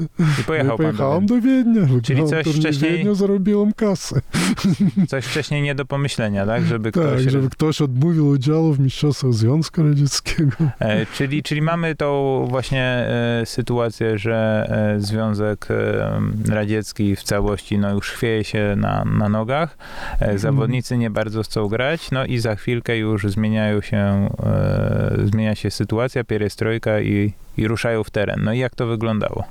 [0.41, 1.81] I pojechał ja pojechałem do Wiednia.
[1.81, 4.21] wygrałem coś turniej w wcześniej- Wiedniu, zarobiłem kasę.
[5.09, 6.65] Coś wcześniej nie do pomyślenia, tak?
[6.65, 7.23] Żeby Tak, ktoś...
[7.23, 10.51] żeby ktoś odmówił udziału w Mistrzostwach Związku Radzieckiego.
[10.79, 15.24] E, czyli, czyli mamy tą właśnie e, sytuację, że e, Związek
[15.69, 19.77] e, Radziecki w całości no, już chwieje się na, na nogach,
[20.19, 25.55] e, zawodnicy nie bardzo chcą grać, no i za chwilkę już zmieniają się, e, zmienia
[25.55, 28.41] się sytuacja, pierestrojka i, i ruszają w teren.
[28.43, 29.43] No i jak to wyglądało?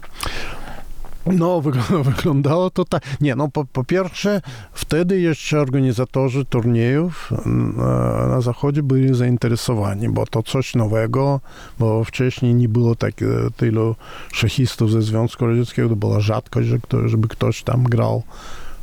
[1.27, 3.03] No, wygl- wyglądało to tak.
[3.21, 4.41] Nie, no po, po pierwsze,
[4.73, 11.41] wtedy jeszcze organizatorzy turniejów mm, e, na zachodzie byli zainteresowani, bo to coś nowego,
[11.79, 13.97] bo wcześniej nie było tak e, tylu
[14.33, 18.23] szachistów ze Związku Radzieckiego, to była rzadkość, że kto, żeby ktoś tam grał.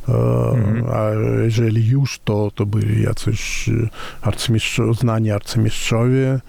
[0.08, 0.12] E,
[0.52, 0.84] Mhm.
[0.92, 1.10] A
[1.42, 3.70] jeżeli już, to, to byli jacyś
[4.22, 6.40] arcymistrzo, znani arcymistrzowie.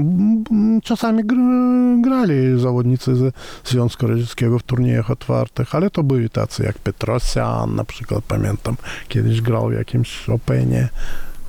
[0.00, 3.32] No, czasami gr- grali zawodnicy ze
[3.64, 8.76] Związku Radzieckiego w turniejach otwartych, ale to byli tacy jak Petrosian, na przykład pamiętam,
[9.08, 10.88] kiedyś grał w jakimś Openie.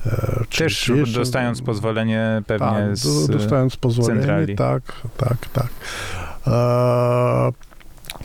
[0.06, 3.26] e, czy- Też czy dostając pozwolenie pewnie tak, z...
[3.28, 4.56] dostając pozwolenie, centrali.
[4.56, 4.82] tak,
[5.16, 5.68] tak, tak.
[6.46, 7.65] E,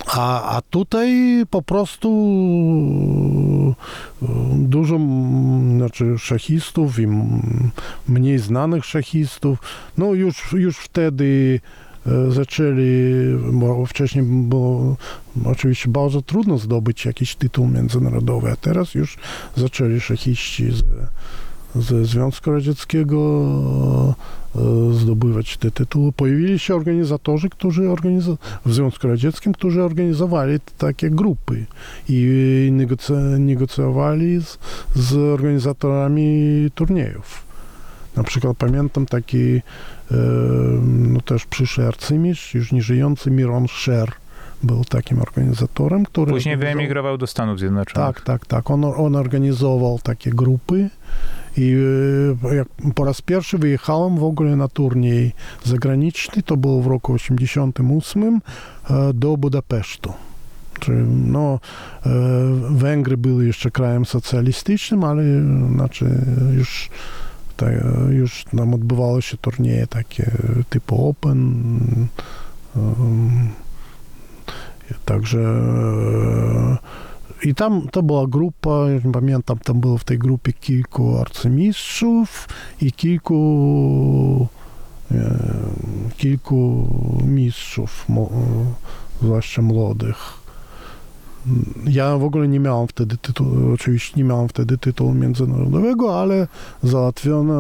[0.08, 1.12] a, a tutaj
[1.50, 2.10] po prostu
[4.22, 4.26] e,
[4.56, 5.00] dużo
[5.78, 7.08] znaczy szachistów i
[8.08, 9.60] mniej znanych szachistów.
[9.98, 11.60] No już, już wtedy
[12.08, 12.82] e, zaczęli,
[13.54, 14.96] bo wcześniej było
[15.46, 19.18] oczywiście bardzo trudno zdobyć jakiś tytuł międzynarodowy, a teraz już
[19.56, 20.84] zaczęli szachiści z,
[21.76, 23.46] ze Związku Radzieckiego
[24.56, 26.12] e, zdobywać te tytuły.
[26.12, 31.66] Pojawili się organizatorzy, którzy organizo- w Związku Radzieckim, którzy organizowali takie grupy
[32.10, 32.72] i
[33.40, 34.58] negocjowali z,
[34.96, 37.52] z organizatorami turniejów.
[38.16, 39.62] Na przykład pamiętam taki e,
[40.88, 44.12] no też przyszły arcymistrz, już nieżyjący Miron Scher
[44.64, 46.32] był takim organizatorem, który...
[46.32, 48.16] Później wyemigrował do Stanów Zjednoczonych.
[48.16, 48.72] tak, tak, tak.
[48.72, 50.90] On, on organizował takie grupy
[51.58, 51.76] i
[52.52, 55.34] e, jak po raz pierwszy wyjechałem w ogóle na turniej
[55.64, 58.42] zagraniczny, to było w roku 88
[58.90, 60.14] e, do Budapesztu.
[60.80, 61.60] Czyli, no,
[62.06, 62.10] e,
[62.70, 65.24] Węgry były jeszcze krajem socjalistycznym, ale
[65.74, 66.06] znaczy
[66.58, 66.90] już,
[67.58, 67.74] tak,
[68.10, 70.32] już tam odbywały się turnieje takie
[70.70, 72.08] typu Open.
[75.06, 75.40] Także
[77.44, 81.18] e, i tam to była grupa, ja nie pamiętam, tam było w tej grupie kilku
[81.18, 82.50] arcymistrzów
[82.82, 84.48] i kilku
[85.12, 85.38] e,
[86.18, 86.88] kilku
[87.26, 88.30] mistrzów, mo,
[89.22, 90.41] zwłaszcza młodych.
[91.88, 96.48] Ja w ogóle nie miałem wtedy tytułu, oczywiście nie miałem wtedy tytułu międzynarodowego, ale
[96.84, 97.54] załatwiono,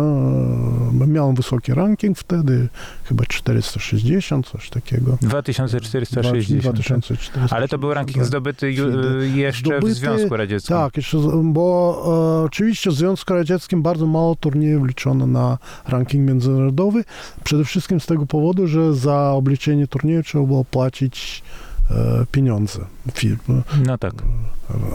[1.03, 2.67] e, miałem wysoki ranking wtedy,
[3.03, 5.17] chyba 460, coś takiego.
[5.21, 6.27] 2460.
[6.61, 7.53] 2460.
[7.53, 8.25] Ale to był ranking tak.
[8.25, 10.77] zdobyty jeszcze Zdobyty- w Związku Radzieckim.
[10.77, 12.03] Tak, jeszcze, bo
[12.41, 15.57] e, oczywiście w Związku Radzieckim bardzo mało turniejów liczono na
[15.87, 17.03] ranking międzynarodowy.
[17.43, 21.43] Przede wszystkim z tego powodu, że za obliczenie turnieju trzeba było płacić
[22.31, 24.13] pieniądze firmy, No tak.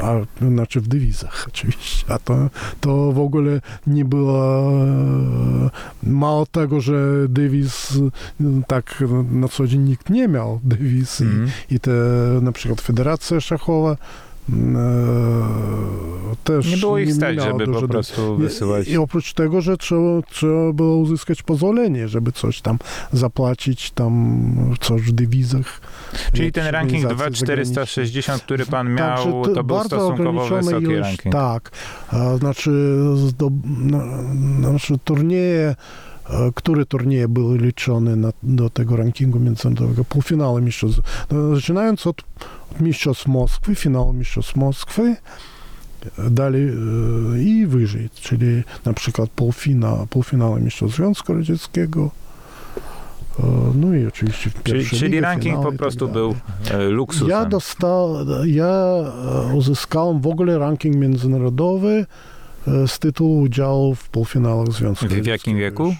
[0.02, 2.04] a, znaczy w dywizach oczywiście.
[2.08, 5.70] A to, to w ogóle nie było e,
[6.02, 7.92] mało tego, że dywiz
[8.40, 11.50] e, tak na co dzień nikt nie miał dywiz i, Mhm.
[11.70, 11.90] i te
[12.42, 14.35] na przykład Federacja Szachowa mm, e,
[16.44, 18.88] też Nie było ich stać, miała żeby dużo po prostu wysyłać.
[18.88, 22.78] I oprócz tego, że trzeba, trzeba było uzyskać pozwolenie, żeby coś tam
[23.12, 25.80] zapłacić, tam coś w dywizach.
[26.32, 31.00] Czyli ten ranking organizacje 2460, który pan miał, Także to był bardzo stosunkowo wysoki ilość,
[31.00, 31.32] ranking.
[31.32, 31.70] Tak,
[32.38, 34.00] znaczy, zdo, no,
[34.60, 35.74] znaczy turnieje
[36.30, 41.00] e, które turnieje były liczone na, do tego rankingu międzynarodowego, półfinały mistrzostw.
[41.30, 42.22] No, Zaczynając od,
[42.80, 45.16] mistrzostw Moskwy, finału mistrzostw Moskwy,
[46.18, 46.70] e, dalej
[47.38, 52.10] i wyżej, czyli na przykład półfina, półfinały mistrzostw Związku Radzieckiego,
[53.38, 53.42] e,
[53.74, 56.22] no i oczywiście Czyli, pierwsze czyli ligi, ranking po tak prostu dalej.
[56.22, 56.34] był
[56.90, 57.28] luksusem.
[57.28, 58.14] Ja dostał,
[58.46, 58.96] ja
[59.54, 62.06] uzyskałem w ogóle ranking międzynarodowy
[62.86, 65.94] z tytułu udziału w półfinałach Związku W- w jakim Radzieckiego wieku?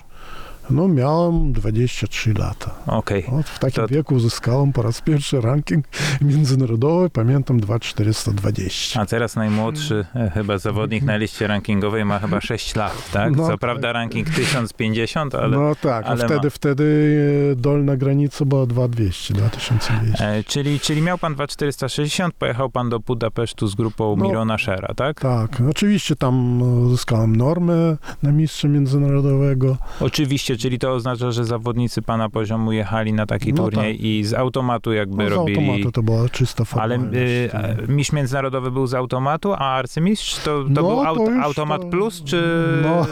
[0.71, 2.71] No miałem 23 lata.
[2.87, 3.25] Okej.
[3.45, 5.85] W takim To- wieku uzyskałem po raz pierwszy ranking
[6.21, 9.01] międzynarodowy, pamiętam 2420.
[9.01, 13.37] A teraz najmłodszy e, chyba zawodnik na liście rankingowej ma chyba 6 lat, tak?
[13.37, 13.61] No Co tak.
[13.61, 15.49] prawda ranking 1050, ale...
[15.57, 16.29] no tak, a ale ma.
[16.29, 17.17] wtedy, wtedy
[17.53, 20.25] e, dolna granica była 2200, 2200.
[20.25, 24.25] E, czyli, czyli miał pan 2460, pojechał pan do Budapesztu z grupą No.
[24.25, 25.21] Mirona Szera, tak?
[25.21, 29.77] Tak, oczywiście tam uzyskałem normę na mistrza międzynarodowego.
[30.01, 34.35] Oczywiście, czyli to oznacza, że zawodnicy pana poziomu jechali na taki No turniej i z
[34.35, 35.59] automatu jakby No, z robili...
[35.59, 37.17] automatu to była czysta Ale formalność.
[37.17, 41.19] y, e, mistrz międzynarodowy był z automatu, a arcymistrz to, to No, był to aut,
[41.19, 42.43] już automat to- plus, czy...
[42.83, 43.07] No,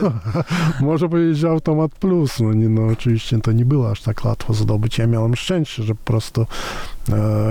[0.86, 2.40] może powiedzieć, że automat plus.
[2.40, 4.98] No, nie, no oczywiście to nie było aż tak łatwo zdobyć.
[4.98, 6.46] Ja miałem szczęście, że po prostu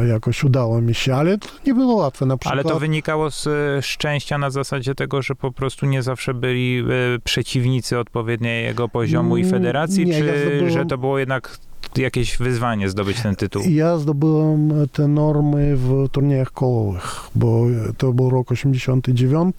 [0.09, 2.25] jakoś udało mi się, ale to nie było łatwe.
[2.25, 6.01] Na przykład, Ale to wynikało z e, szczęścia na zasadzie tego, że po prostu nie
[6.03, 6.83] zawsze byli e,
[7.23, 11.57] przeciwnicy odpowiedniego poziomu i Mm, federacji, nie, czy ja zdobyłem- że to było jednak
[11.97, 13.63] jakieś wyzwanie zdobyć ten tytuł?
[13.69, 17.65] Ja zdobyłem te normy w turniejach kołowych, bo
[17.97, 19.55] to był rok 89.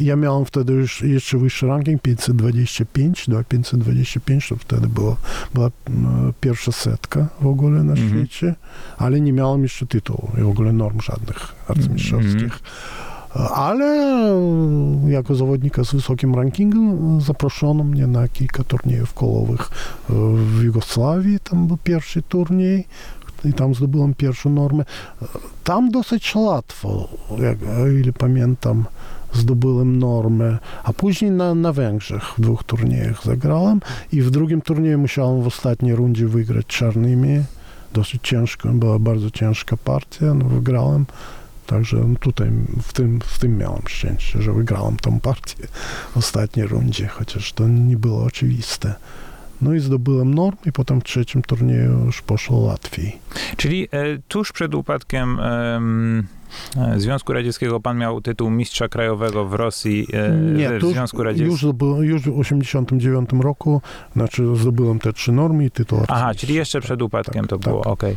[0.00, 5.16] Ja miałem wtedy już jeszcze wyższy ranking, 525, do 525, to wtedy było,
[5.54, 5.70] była
[6.40, 8.08] pierwsza setka w ogóle na Mhm.
[8.08, 8.54] świecie,
[8.98, 12.42] ale nie miałem jeszcze tytułu i w ogóle norm żadnych arcymistrzowskich.
[12.42, 12.58] Mhm.
[13.54, 13.86] Ale
[15.10, 21.40] jako zawodnika z wysokim rankingiem zaproszono mnie na kilka turniejów kołowych e, w Jugosławii.
[21.40, 22.86] Tam był pierwszy turniej
[23.44, 24.84] i tam zdobyłem pierwszą normę.
[25.64, 28.84] Tam dosyć łatwo, jak, o ile pamiętam,
[29.32, 33.80] zdobyłem normę, a później na, na Węgrzech w dwóch turniejach zagrałem
[34.12, 37.44] i w drugim turnieju musiałem w ostatniej rundzie wygrać czarnymi.
[37.92, 41.06] Dosyć ciężko, była bardzo ciężka partia, no wygrałem.
[41.68, 42.50] Także tutaj
[42.82, 45.68] w tym, w tym miałem szczęście, że wygrałem tą partię
[46.12, 48.94] w ostatniej rundzie, chociaż to nie było oczywiste.
[49.62, 53.18] No i zdobyłem norm i potem w trzecim turnieju już poszło łatwiej.
[53.56, 56.26] Czyli e, tuż przed upadkiem em,
[56.76, 61.50] e, Związku Radzieckiego pan miał tytuł mistrza krajowego w Rosji, e, Nie, w Związku Radzieckim.
[61.50, 63.80] już, zdobyłem, już w 89 roku,
[64.16, 67.72] znaczy zdobyłem te trzy normy i tytuł Aha, czyli jeszcze przed upadkiem tak, to tak.
[67.72, 68.16] było, okej.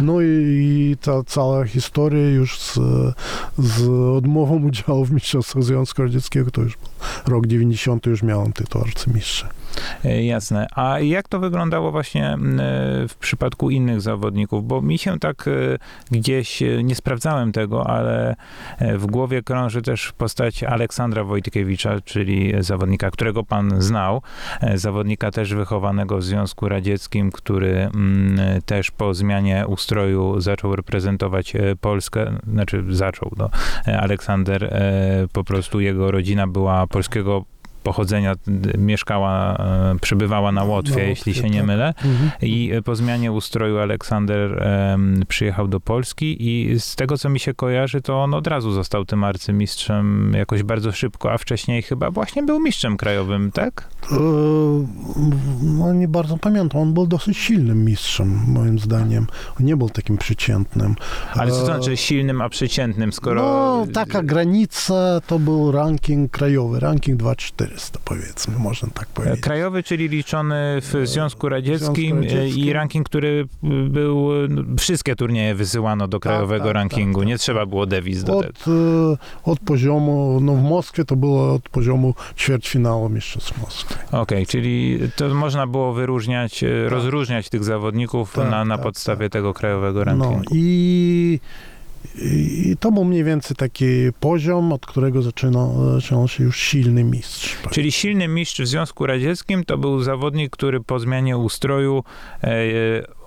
[0.00, 2.78] No i, i ta cała historia już z,
[3.58, 6.78] z odmową udziału w Mistrzostwach Związku Radzieckiego, to już
[7.26, 9.48] rok 90, już miałem tytuł arcymistrza.
[10.04, 10.66] E, Jasne.
[10.74, 12.38] A jak to wyglądało właśnie e,
[13.08, 14.66] w przypadku innych zawodników?
[14.66, 15.78] Bo mi się tak e,
[16.10, 18.36] gdzieś, nie sprawdzałem tego, ale
[18.80, 24.22] w głowie krąży też postać Aleksandra Wojtkiewicza, czyli zawodnika, którego pan znał.
[24.74, 32.38] Zawodnika też wychowanego w Związku Radzieckim, który mm, też po zmianie ustroju zaczął reprezentować Polskę.
[32.52, 33.50] Znaczy zaczął, no.
[34.00, 34.74] Aleksander,
[35.32, 37.44] po prostu jego rodzina była polskiego
[37.84, 38.34] pochodzenia,
[38.78, 41.66] mieszkała, e, przebywała na Łotwie, Na jeśli Łotwie, się nie tak.
[41.66, 41.88] mylę.
[41.88, 42.30] Mhm.
[42.42, 44.64] I e, po zmianie ustroju Aleksander
[45.28, 49.04] przyjechał do Polski i z tego, co mi się kojarzy, to on od razu został
[49.04, 53.88] tym arcymistrzem jakoś bardzo szybko, a wcześniej chyba właśnie był mistrzem krajowym, tak?
[54.12, 54.16] E,
[55.62, 56.80] No nie bardzo pamiętam.
[56.80, 59.26] On był dosyć silnym mistrzem, moim zdaniem.
[59.60, 60.94] On nie był takim przeciętnym.
[61.34, 63.42] Ale co to znaczy silnym, a przeciętnym, skoro...
[63.42, 67.22] No, taka granica to był ranking krajowy, ranking
[67.74, 69.40] 2400 powiedzmy, można tak E, powiedzieć.
[69.40, 72.64] Krajowy, czyli liczony w Związku Radzieckim, Związku e, Radzieckim.
[72.64, 73.46] i ranking, który
[73.88, 77.40] był, no, wszystkie turnieje wysyłano do krajowego tak, rankingu, tak, nie tak.
[77.40, 78.52] trzeba było dewiz do tego.
[78.52, 83.94] Od, e, od poziomu, no w Moskwie to było od poziomu ćwierćfinału Mistrzostw Moskwy.
[84.12, 89.24] Okej, czyli to można było wyróżniać, e, rozróżniać tych zawodników Tak, na, na tak, podstawie
[89.26, 89.32] tak.
[89.32, 90.44] tego krajowego No rankingu.
[90.52, 91.40] i,
[92.22, 93.86] i to był mniej więcej taki
[94.20, 97.56] poziom, od którego zaczynał, zaczynał się już silny mistrz.
[97.70, 102.04] Czyli silny mistrz w Związku Radzieckim to był zawodnik, który po zmianie ustroju
[102.44, 102.54] e,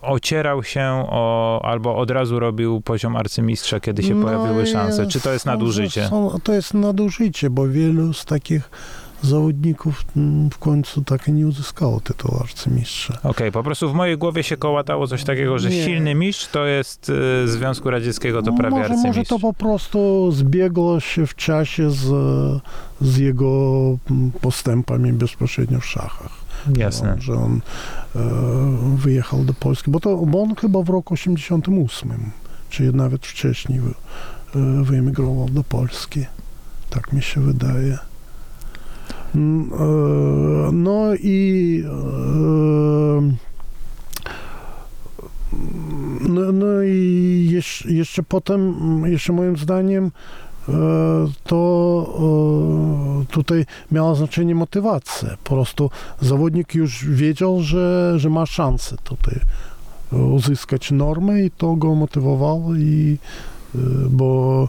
[0.01, 5.07] ocierał się o, albo od razu robił poziom arcymistrza, kiedy się No pojawiły szanse.
[5.07, 6.07] Czy to jest nadużycie?
[6.07, 8.69] Są, to jest nadużycie, bo wielu z takich
[9.21, 13.17] zawodników mm, w końcu tak i nie uzyskało tytułu arcymistrza.
[13.23, 15.85] Okej, po prostu w mojej głowie się kołatało coś takiego, że Nie.
[15.85, 19.29] silny mistrz to jest z Związku Radzieckiego to prawie może, może arcymistrz.
[19.29, 22.05] to po prostu zbiegło się w czasie z,
[23.01, 23.47] z jego
[24.11, 26.47] mm, postępami bezpośrednio w szachach.
[26.77, 27.15] Jasne.
[27.19, 27.61] Że on
[28.15, 28.19] e,
[28.95, 32.31] wyjechał do Polski, bo, to, bo on chyba w roku 88,
[32.69, 36.25] czy nawet wcześniej wy, e, wyemigrował do Polski.
[36.89, 37.97] Tak mi się wydaje.
[39.35, 41.83] E, No i
[46.21, 48.73] no, no i jeszcze, jeszcze potem,
[49.05, 50.11] jeszcze moim zdaniem,
[50.69, 50.71] e,
[51.43, 51.67] to
[53.31, 55.29] tutaj miała znaczenie motywacja.
[55.43, 55.89] Po prostu
[56.21, 59.39] zawodnik już wiedział, że, że ma szansę tutaj
[60.11, 63.17] uzyskać normę i to go motywowało i
[64.09, 64.67] bo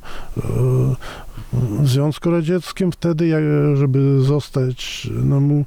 [1.84, 3.30] Związku Radzieckim wtedy,
[3.74, 5.64] żeby zostać, no, mu,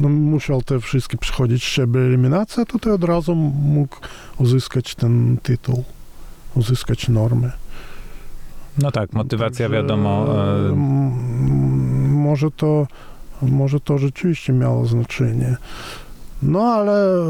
[0.00, 3.96] no, musiał te wszystkie przychodzić szczeble eliminacji, a tutaj od razu mógł
[4.38, 5.84] uzyskać ten tytuł,
[6.54, 7.52] uzyskać normę.
[8.78, 10.26] No tak, motywacja Także, wiadomo.
[10.44, 10.74] E...
[12.08, 12.86] Może to,
[13.42, 15.56] może to rzeczywiście miało znaczenie.
[16.42, 17.24] No ale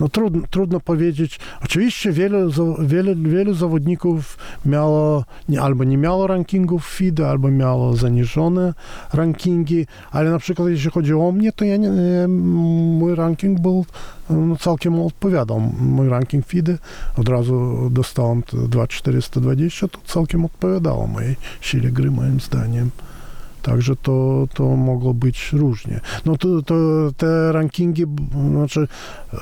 [0.00, 1.38] no trudno, trudno powiedzieć.
[1.64, 5.24] Oczywiście wiele, wiele, wielu zawodników miało
[5.60, 8.74] albo nie miało rankingów FIDE, albo miało zaniżone
[9.12, 11.90] rankingi, ale na przykład jeśli chodzi o mnie, to ja nie,
[12.28, 13.86] mój ranking był
[14.30, 15.60] no, całkiem odpowiadał.
[15.80, 16.78] Mój ranking FIDE
[17.16, 22.90] od razu dostałem 2420, to całkiem odpowiadało mojej sile gry, moim zdaniem.
[23.64, 26.00] Także to, to mogło być różnie.
[26.24, 26.74] No to, to
[27.16, 28.04] te rankingi,
[28.50, 28.88] znaczy
[29.34, 29.38] e,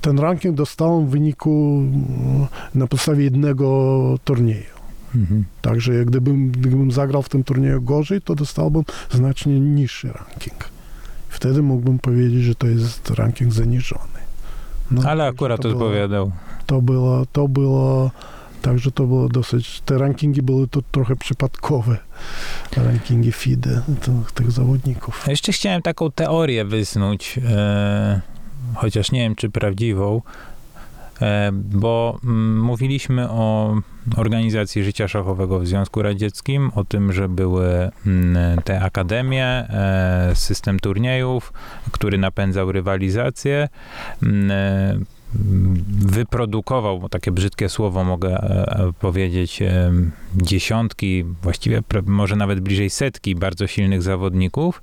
[0.00, 1.82] ten ranking dostałem w wyniku
[2.74, 4.74] e, na podstawie jednego turnieju.
[5.14, 5.44] Mhm.
[5.62, 10.70] Także jak gdybym, gdybym zagrał w tym turnieju gorzej, to dostałbym znacznie niższy ranking.
[11.28, 14.20] Wtedy mógłbym powiedzieć, że to jest ranking zaniżony.
[14.90, 16.32] No, Ale akurat to odpowiadał.
[16.66, 18.10] To było, to było
[18.64, 21.96] Także to było dosyć, te rankingi były to trochę przypadkowe,
[22.76, 23.82] rankingi FIDE
[24.34, 25.24] tych zawodników.
[25.28, 28.20] A jeszcze chciałem taką teorię wysnuć, e,
[28.74, 30.22] chociaż nie wiem, czy prawdziwą,
[31.22, 33.74] e, bo m, mm, mówiliśmy o
[34.16, 40.80] organizacji życia szachowego w Związku Radzieckim, o tym, że były mm, te akademie, e, system
[40.80, 41.52] turniejów,
[41.92, 43.68] który napędzał rywalizację.
[46.06, 49.92] Wyprodukował, bo takie brzydkie słowo mogę e, e, powiedzieć, e,
[50.36, 54.82] dziesiątki, właściwie może nawet bliżej setki bardzo silnych zawodników.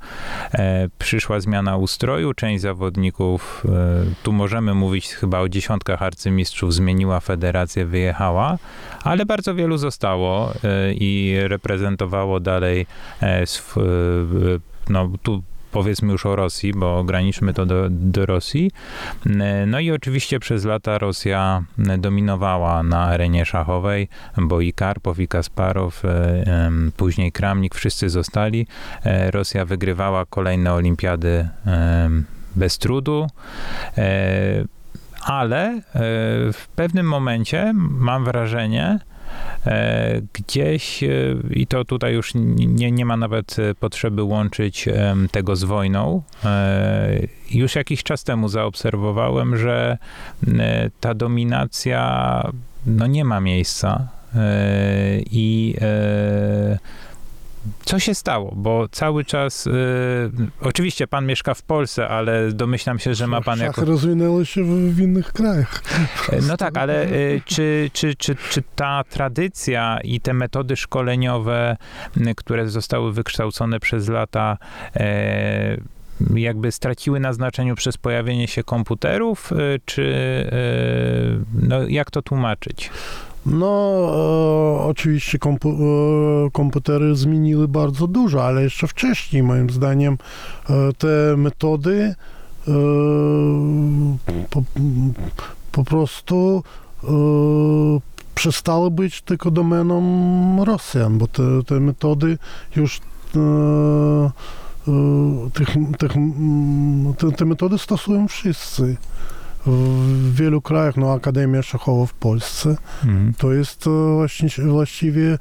[1.00, 3.64] Przyszła zmiana ustroju, część zawodników,
[4.24, 8.58] tu możemy mówić chyba o dziesiątkach arcymistrzów, zmieniła federację, wyjechała,
[9.04, 10.54] ale bardzo wielu zostało
[10.96, 12.86] i reprezentowało dalej
[14.90, 18.72] no, tu powiedzmy już o Rosji, bo graniczmy to do, do Rosji.
[19.68, 21.64] No i oczywiście przez lata Rosja
[21.98, 24.08] dominowała na arenie szachowej,
[24.38, 28.68] bo i Karpow, i Kasparow, e, później Kramnik, wszyscy zostali.
[29.04, 31.50] E, Rosja wygrywała kolejne olimpiady
[32.56, 33.28] bez trudu
[33.98, 34.66] e,
[35.22, 35.82] ale
[36.54, 39.00] w pewnym momencie mam wrażenie,
[40.34, 41.10] gdzieś, e,
[41.50, 44.90] i to tutaj już nie, nie ma nawet e, potrzeby łączyć
[45.32, 46.22] tego z wojną,
[47.52, 49.98] już jakiś czas temu zaobserwowałem, że
[51.00, 52.52] ta dominacja
[52.86, 54.08] no nie ma miejsca.
[55.32, 55.76] I
[57.86, 58.54] co się stało?
[58.56, 59.72] Bo cały czas, y,
[60.62, 63.74] oczywiście pan mieszka w Polsce, ale domyślam się, że ma pan jako...
[63.74, 65.84] Szachy rozwinęły się w, w innych krajach.
[66.48, 71.78] No tak, ale y, czy, czy, czy, czy ta tradycja i te metody szkoleniowe,
[72.36, 74.58] które zostały wykształcone przez lata,
[74.96, 75.78] e,
[76.36, 80.12] jakby straciły na znaczeniu przez pojawienie się komputerów, y, czy
[81.54, 82.90] no, jak to tłumaczyć?
[83.46, 83.98] No,
[84.78, 90.18] e, oczywiście kompu e, komputery zmieniły bardzo dużo, ale jeszcze wcześniej, moim zdaniem,
[90.70, 92.16] e, te metody
[92.68, 92.72] e,
[94.50, 94.64] po,
[95.72, 96.64] po, prostu
[97.04, 97.08] e,
[98.36, 102.38] przestały być tylko domeną Rosjan, bo te, te metody
[102.76, 103.02] już
[103.36, 104.32] e,
[105.54, 106.12] tych, tych,
[107.18, 108.98] te, te metody stosują wszyscy
[109.66, 113.34] w wielu krajach, no Akademia Szachowa w Polsce, mhm.
[113.38, 113.86] to jest
[114.16, 115.38] właśnie, właściwie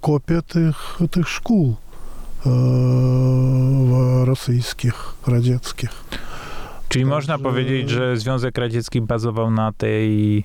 [0.00, 1.76] kopia tych, tych szkół
[4.24, 4.94] rosyjskich,
[5.26, 5.90] radzieckich.
[6.88, 10.44] Czyli Także- można powiedzieć, że Związek Radziecki bazował na tej,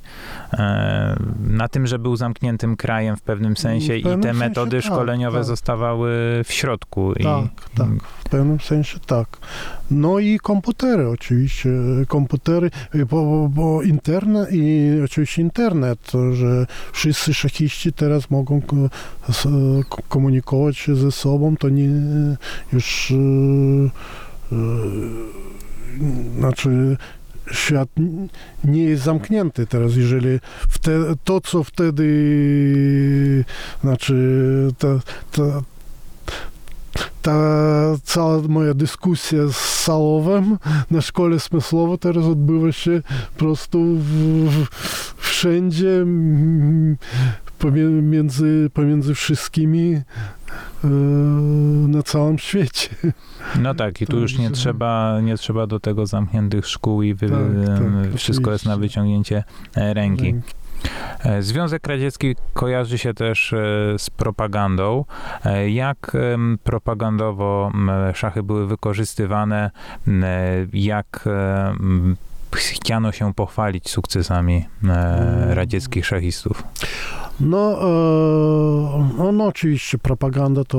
[0.53, 1.15] e,
[1.47, 4.81] na tym, że był zamkniętym krajem w pewnym sensie W pewnym i te sensie metody
[4.81, 5.47] tak, szkoleniowe tak.
[5.47, 6.11] zostawały
[6.45, 7.13] w środku.
[7.13, 7.87] I, Tak, tak,
[8.25, 9.27] w pewnym sensie tak.
[9.91, 11.69] No i komputery oczywiście,
[12.07, 18.61] komputery, y, bo, bo internet i oczywiście internet, że wszyscy szachiści teraz mogą
[20.09, 21.89] komunikować się ze sobą, to nie
[22.73, 23.15] już y,
[24.51, 24.55] y,
[26.37, 26.97] znaczy
[27.51, 27.89] świat
[28.63, 30.39] nie jest zamknięty teraz, jeżeli
[30.69, 30.91] wte,
[31.23, 33.45] to, co wtedy
[33.81, 34.13] znaczy
[34.77, 34.87] ta,
[35.31, 35.61] ta,
[37.21, 37.37] ta
[38.03, 40.57] cała moja dyskusja z Salowem
[40.91, 43.01] na szkole smysłowo teraz odbywa się
[43.33, 44.03] po prostu w,
[44.49, 44.67] w,
[45.17, 46.97] wszędzie mm,
[47.59, 50.01] pomie- między, pomiędzy wszystkimi
[51.87, 52.89] na całym świecie.
[53.59, 57.29] No tak, i tu już nie trzeba, nie trzeba do tego zamkniętych szkół i wy,
[57.29, 58.89] Tak, tak, wszystko jest na oczywiście.
[58.89, 59.43] wyciągnięcie
[59.75, 60.35] e, ręki.
[61.23, 63.57] E, Związek Radziecki kojarzy się też e,
[63.97, 65.05] z propagandą.
[65.67, 66.17] Jak
[66.63, 67.71] propagandowo
[68.13, 69.71] szachy były wykorzystywane?
[70.73, 71.29] Jak
[72.55, 74.97] chciano się pochwalić sukcesami Mm.
[75.51, 76.63] radzieckich szachistów?
[77.41, 77.79] No,
[79.19, 80.77] e, no oczywiście propaganda to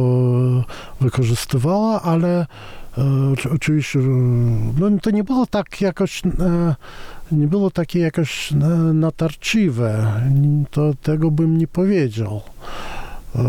[1.01, 2.47] wykorzystywała, ale
[2.99, 3.03] e,
[3.33, 3.99] oczy- oczywiście
[4.79, 6.75] no, to nie było tak jakoś e,
[7.33, 8.53] nie było takie jakoś
[8.95, 10.13] natarczywe.
[10.71, 12.41] To tego bym nie powiedział.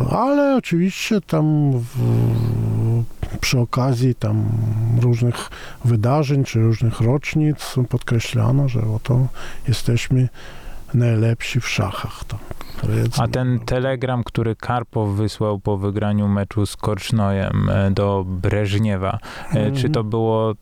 [0.10, 1.96] Ale oczywiście tam w,
[3.42, 4.46] przy okazji tam
[5.02, 5.50] różnych
[5.86, 9.28] wydarzeń czy różnych rocznic podkreślano, że oto
[9.68, 10.30] jesteśmy
[10.96, 12.24] najlepsi w szachach.
[12.82, 13.24] Powiedzmy.
[13.24, 19.20] A ten telegram, który Karpow wysłał po wygraniu meczu z Korcznojem e, do Breżniewa,
[19.54, 20.54] e, czy to było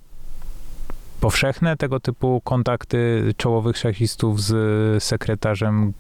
[1.20, 5.94] powszechne tego typu kontakty czołowych szachistów z sekretarzem?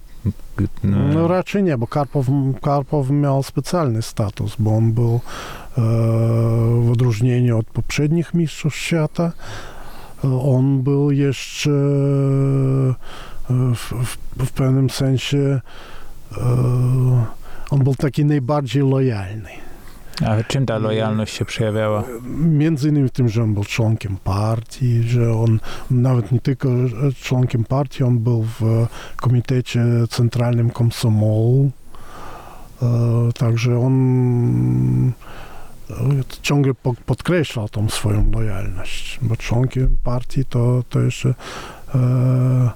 [0.83, 2.25] No raczej nie, bo Karpow,
[2.61, 5.19] Karpow miał specjalny status, bo on był e,
[6.81, 9.31] w odróżnieniu od poprzednich mistrzów świata,
[10.23, 12.93] e, on był jeszcze e,
[13.75, 16.41] w, w, w pewnym sensie e,
[17.69, 19.49] on był taki najbardziej lojalny.
[20.25, 22.03] A czym ta lojalność się przejawiała?
[22.37, 25.59] Między innymi w tym, że on był członkiem partii, że on
[25.91, 26.69] nawet nie tylko
[27.21, 31.71] członkiem partii, on był w Komitecie Centralnym Komsomołu.
[32.81, 32.87] E,
[33.37, 35.11] Także on
[35.89, 35.93] e,
[36.41, 41.33] ciągle po- podkreślał tą swoją lojalność, bo członkiem partii to, to jeszcze
[41.95, 42.69] e,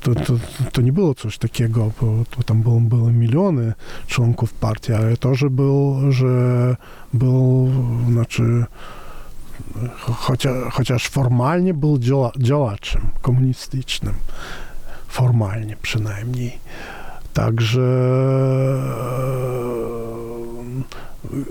[0.00, 0.34] to, to,
[0.72, 1.90] to nie było coś takiego,
[2.36, 3.72] bo tam było, miliony
[4.06, 6.76] członków partii, ale to, że był, że
[7.12, 7.70] był,
[8.12, 8.64] znaczy
[10.00, 14.14] cho- chociaż, chociaż formalnie był działa, działaczem komunistycznym,
[15.08, 16.58] formalnie przynajmniej.
[17.32, 17.80] Także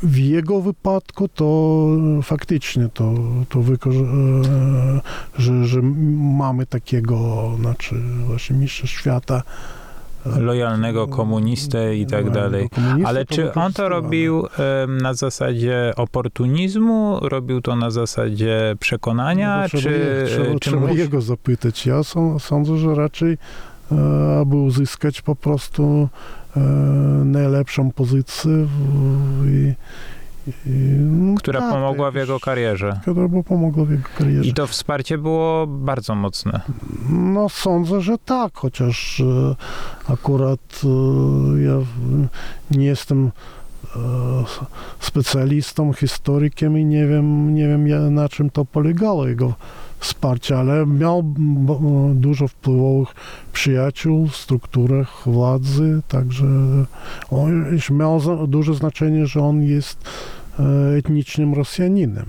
[0.04, 1.88] w jego wypadku to
[2.24, 3.14] faktycznie to,
[3.50, 3.64] to e,
[5.38, 5.82] że, że
[6.38, 9.44] mamy takiego, znaczy właśnie mistrza świata.
[10.26, 12.70] e, Lojalnego komunistę i tak dalej.
[13.06, 14.48] Ale czy on to robił
[15.02, 17.20] na zasadzie oportunizmu?
[17.22, 19.58] Robił to na zasadzie przekonania?
[19.58, 21.86] No, to czy, trzeba, je- trzeba, czy trzeba jego zapytać.
[21.86, 23.38] Ja są, sądzę, że raczej e,
[24.42, 26.10] aby uzyskać po prostu
[26.58, 26.60] e,
[27.26, 28.68] najlepszą pozycję
[29.46, 29.74] i,
[31.00, 33.00] no, która tak, pomogła w jego karierze?
[33.02, 34.50] Która pomogła w jego karierze.
[34.50, 36.62] I to wsparcie było bardzo mocne.
[37.10, 39.56] No sądzę, że tak, chociaż e,
[40.14, 41.74] akurat e, ja
[42.72, 43.32] nie jestem
[43.96, 44.00] e,
[45.00, 49.54] specjalistą, historykiem i nie wiem, nie wiem na czym to polegało jego
[50.00, 51.34] wsparcie, ale miał
[52.14, 53.08] dużo wpływowych
[53.54, 56.46] przyjaciół w strukturach władzy, także
[57.32, 60.10] on miał duże znaczenie, że on jest
[60.60, 62.26] e, etnicznym Rosjaninem.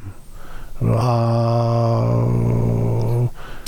[0.99, 2.03] A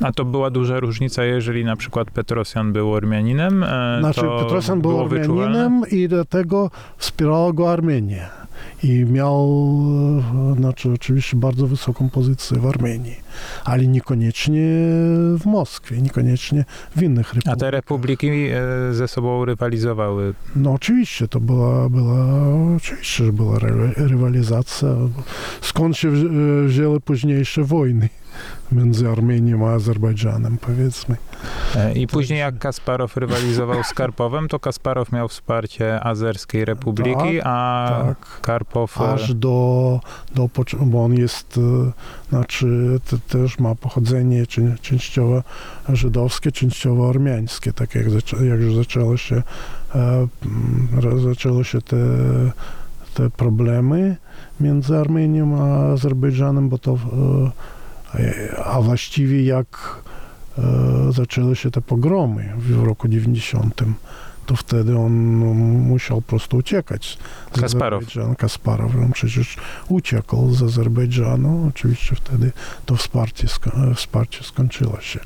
[0.03, 3.62] A to była duża różnica, jeżeli na przykład Petrosjan był Ormianinem?
[3.62, 5.80] e, Znaczy, to Petrosjan był było wyczuwalne?
[5.90, 8.39] I do tego wspierała go Armenia.
[8.82, 9.48] I miał,
[10.52, 13.16] e, znaczy, oczywiście bardzo wysoką pozycję w Armenii,
[13.64, 14.62] ale niekoniecznie
[15.38, 16.64] w Moskwie, niekoniecznie
[16.96, 17.58] w innych A republikach.
[17.58, 20.34] te republiki e, ze sobą rywalizowały.
[20.56, 22.26] No oczywiście, to była, była
[22.76, 24.88] oczywiście, że była ry- rywalizacja.
[25.61, 26.28] Skąd się wzi-
[26.66, 28.08] wzięły późniejsze wojny?
[28.72, 31.16] Między Armenią a Azerbejdżanem, powiedzmy.
[31.76, 37.42] E, I później jak Kasparow rywalizował z Karpowem, to Kasparow miał wsparcie Azerskiej Republiki, Tak,
[37.44, 38.40] a tak.
[38.40, 39.00] Karpow...
[39.00, 40.00] e, Aż do,
[40.34, 40.48] do
[40.80, 41.92] bo on jest, e,
[42.28, 45.42] znaczy te, też ma pochodzenie czę- częściowo
[45.88, 48.04] żydowskie, częściowo ormiańskie, tak jak,
[48.48, 49.42] jak zaczęło się,
[51.24, 51.96] zaczęło się te,
[53.14, 54.16] te problemy
[54.60, 56.98] między Armenią a Azerbejdżanem, bo to,
[58.64, 60.02] a właściwie jak
[60.58, 60.62] e,
[61.12, 63.82] zaczęły się te pogromy w roku 90,
[64.50, 65.54] to wtedy on no,
[65.84, 67.18] musiał po prostu uciekać.
[67.57, 68.03] z Kasparow.
[68.03, 68.34] Azerbejdżanu.
[68.34, 69.57] Kasparow, on przecież
[69.88, 71.66] uciekł z Azerbejdżanu.
[71.68, 72.53] Oczywiście wtedy
[72.87, 73.46] to wsparcie,
[73.96, 75.20] wsparcie skończyło się.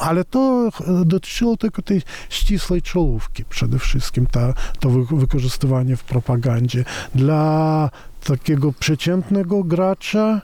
[0.00, 6.04] Ale to e, dotyczyło tylko tej ścisłej czołówki przede wszystkim, ta, to wy- wykorzystywanie w
[6.04, 6.84] propagandzie.
[7.14, 7.90] Dla
[8.24, 10.40] takiego przeciętnego gracza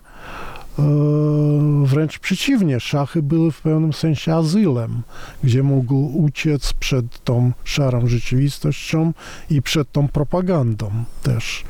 [1.85, 5.03] wręcz przeciwnie, szachy były w pewnym sensie azylem,
[5.45, 9.13] gdzie mógł uciec przed tą szarą rzeczywistością
[9.51, 10.91] i przed tą propagandą
[11.23, 11.65] też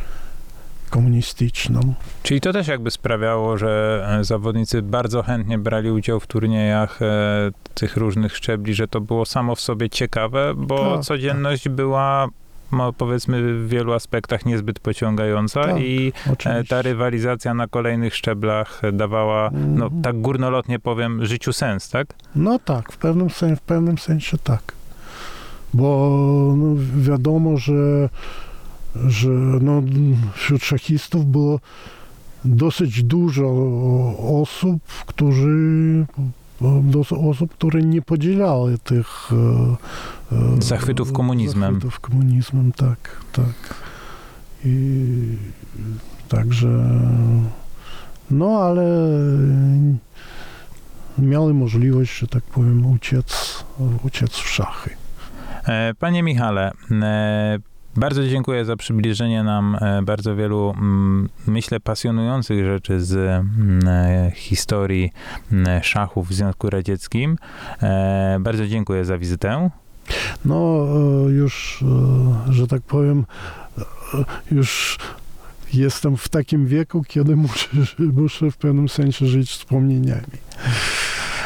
[0.90, 1.94] komunistyczną.
[2.22, 7.50] Czyli to też jakby sprawiało, że e, zawodnicy bardzo chętnie brali udział w turniejach e,
[7.74, 12.28] tych różnych szczebli, że to było samo w sobie ciekawe, bo Tak, codzienność była
[12.72, 16.64] no, powiedzmy w wielu aspektach niezbyt pociągająca Tak, i e, Oczywiście.
[16.68, 20.02] ta rywalizacja na kolejnych szczeblach dawała, no Mhm.
[20.02, 22.06] tak górnolotnie powiem, życiu sens, tak?
[22.34, 24.72] No tak, w pewnym, sen, w pewnym sensie tak.
[25.74, 28.08] Bo no, wiadomo, że,
[29.06, 29.28] że
[29.60, 29.82] no,
[30.34, 31.60] wśród szachistów było
[32.44, 33.48] dosyć dużo
[34.42, 36.06] osób, którzy
[37.30, 39.76] osób, które nie podzielały tych e,
[40.58, 41.74] Zachwytów komunizmem.
[41.74, 43.74] Zachwytów komunizmem, tak, tak.
[44.64, 45.36] I
[46.28, 46.68] także
[48.30, 49.10] no ale
[51.18, 53.64] miały możliwość, że tak powiem, uciec,
[54.04, 54.90] uciec w szachy.
[55.66, 57.58] E, Panie Michale, e,
[57.96, 65.12] bardzo dziękuję za przybliżenie nam e, bardzo wielu, mm, myślę, pasjonujących rzeczy z mm, historii
[65.52, 67.38] mm, szachów w Związku Radzieckim.
[68.40, 69.70] Bardzo dziękuję za wizytę.
[70.44, 70.86] No
[71.28, 71.84] e, już,
[72.48, 73.24] e, że tak powiem,
[73.78, 74.98] e, już
[75.74, 77.68] jestem w takim wieku, kiedy muszę,
[77.98, 80.22] muszę w pewnym sensie żyć wspomnieniami.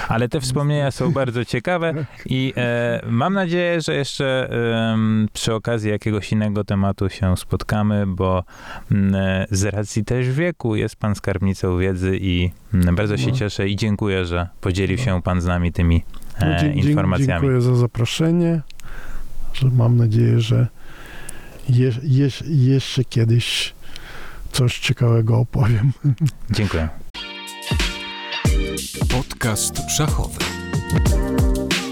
[0.09, 4.49] Ale te wspomnienia są bardzo ciekawe i e, mam nadzieję, że jeszcze
[4.93, 8.45] em, przy okazji jakiegoś innego tematu się spotkamy, bo
[8.91, 13.37] m, e, z racji też wieku jest pan skarbnicą wiedzy i m, bardzo się No.
[13.37, 16.03] cieszę i dziękuję, że podzielił się pan z nami tymi
[16.47, 17.27] e, dzie- dzie- informacjami.
[17.27, 18.61] Dziękuję za zaproszenie.
[19.55, 20.67] Że mam nadzieję, że
[21.69, 23.75] je, je, jeszcze kiedyś
[24.53, 25.93] coś ciekawego opowiem.
[26.51, 26.89] Dziękuję.
[29.13, 30.39] Podcast szachowy.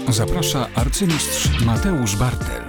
[0.09, 2.63] Zaprasza arcymistrz Mateusz Bartel.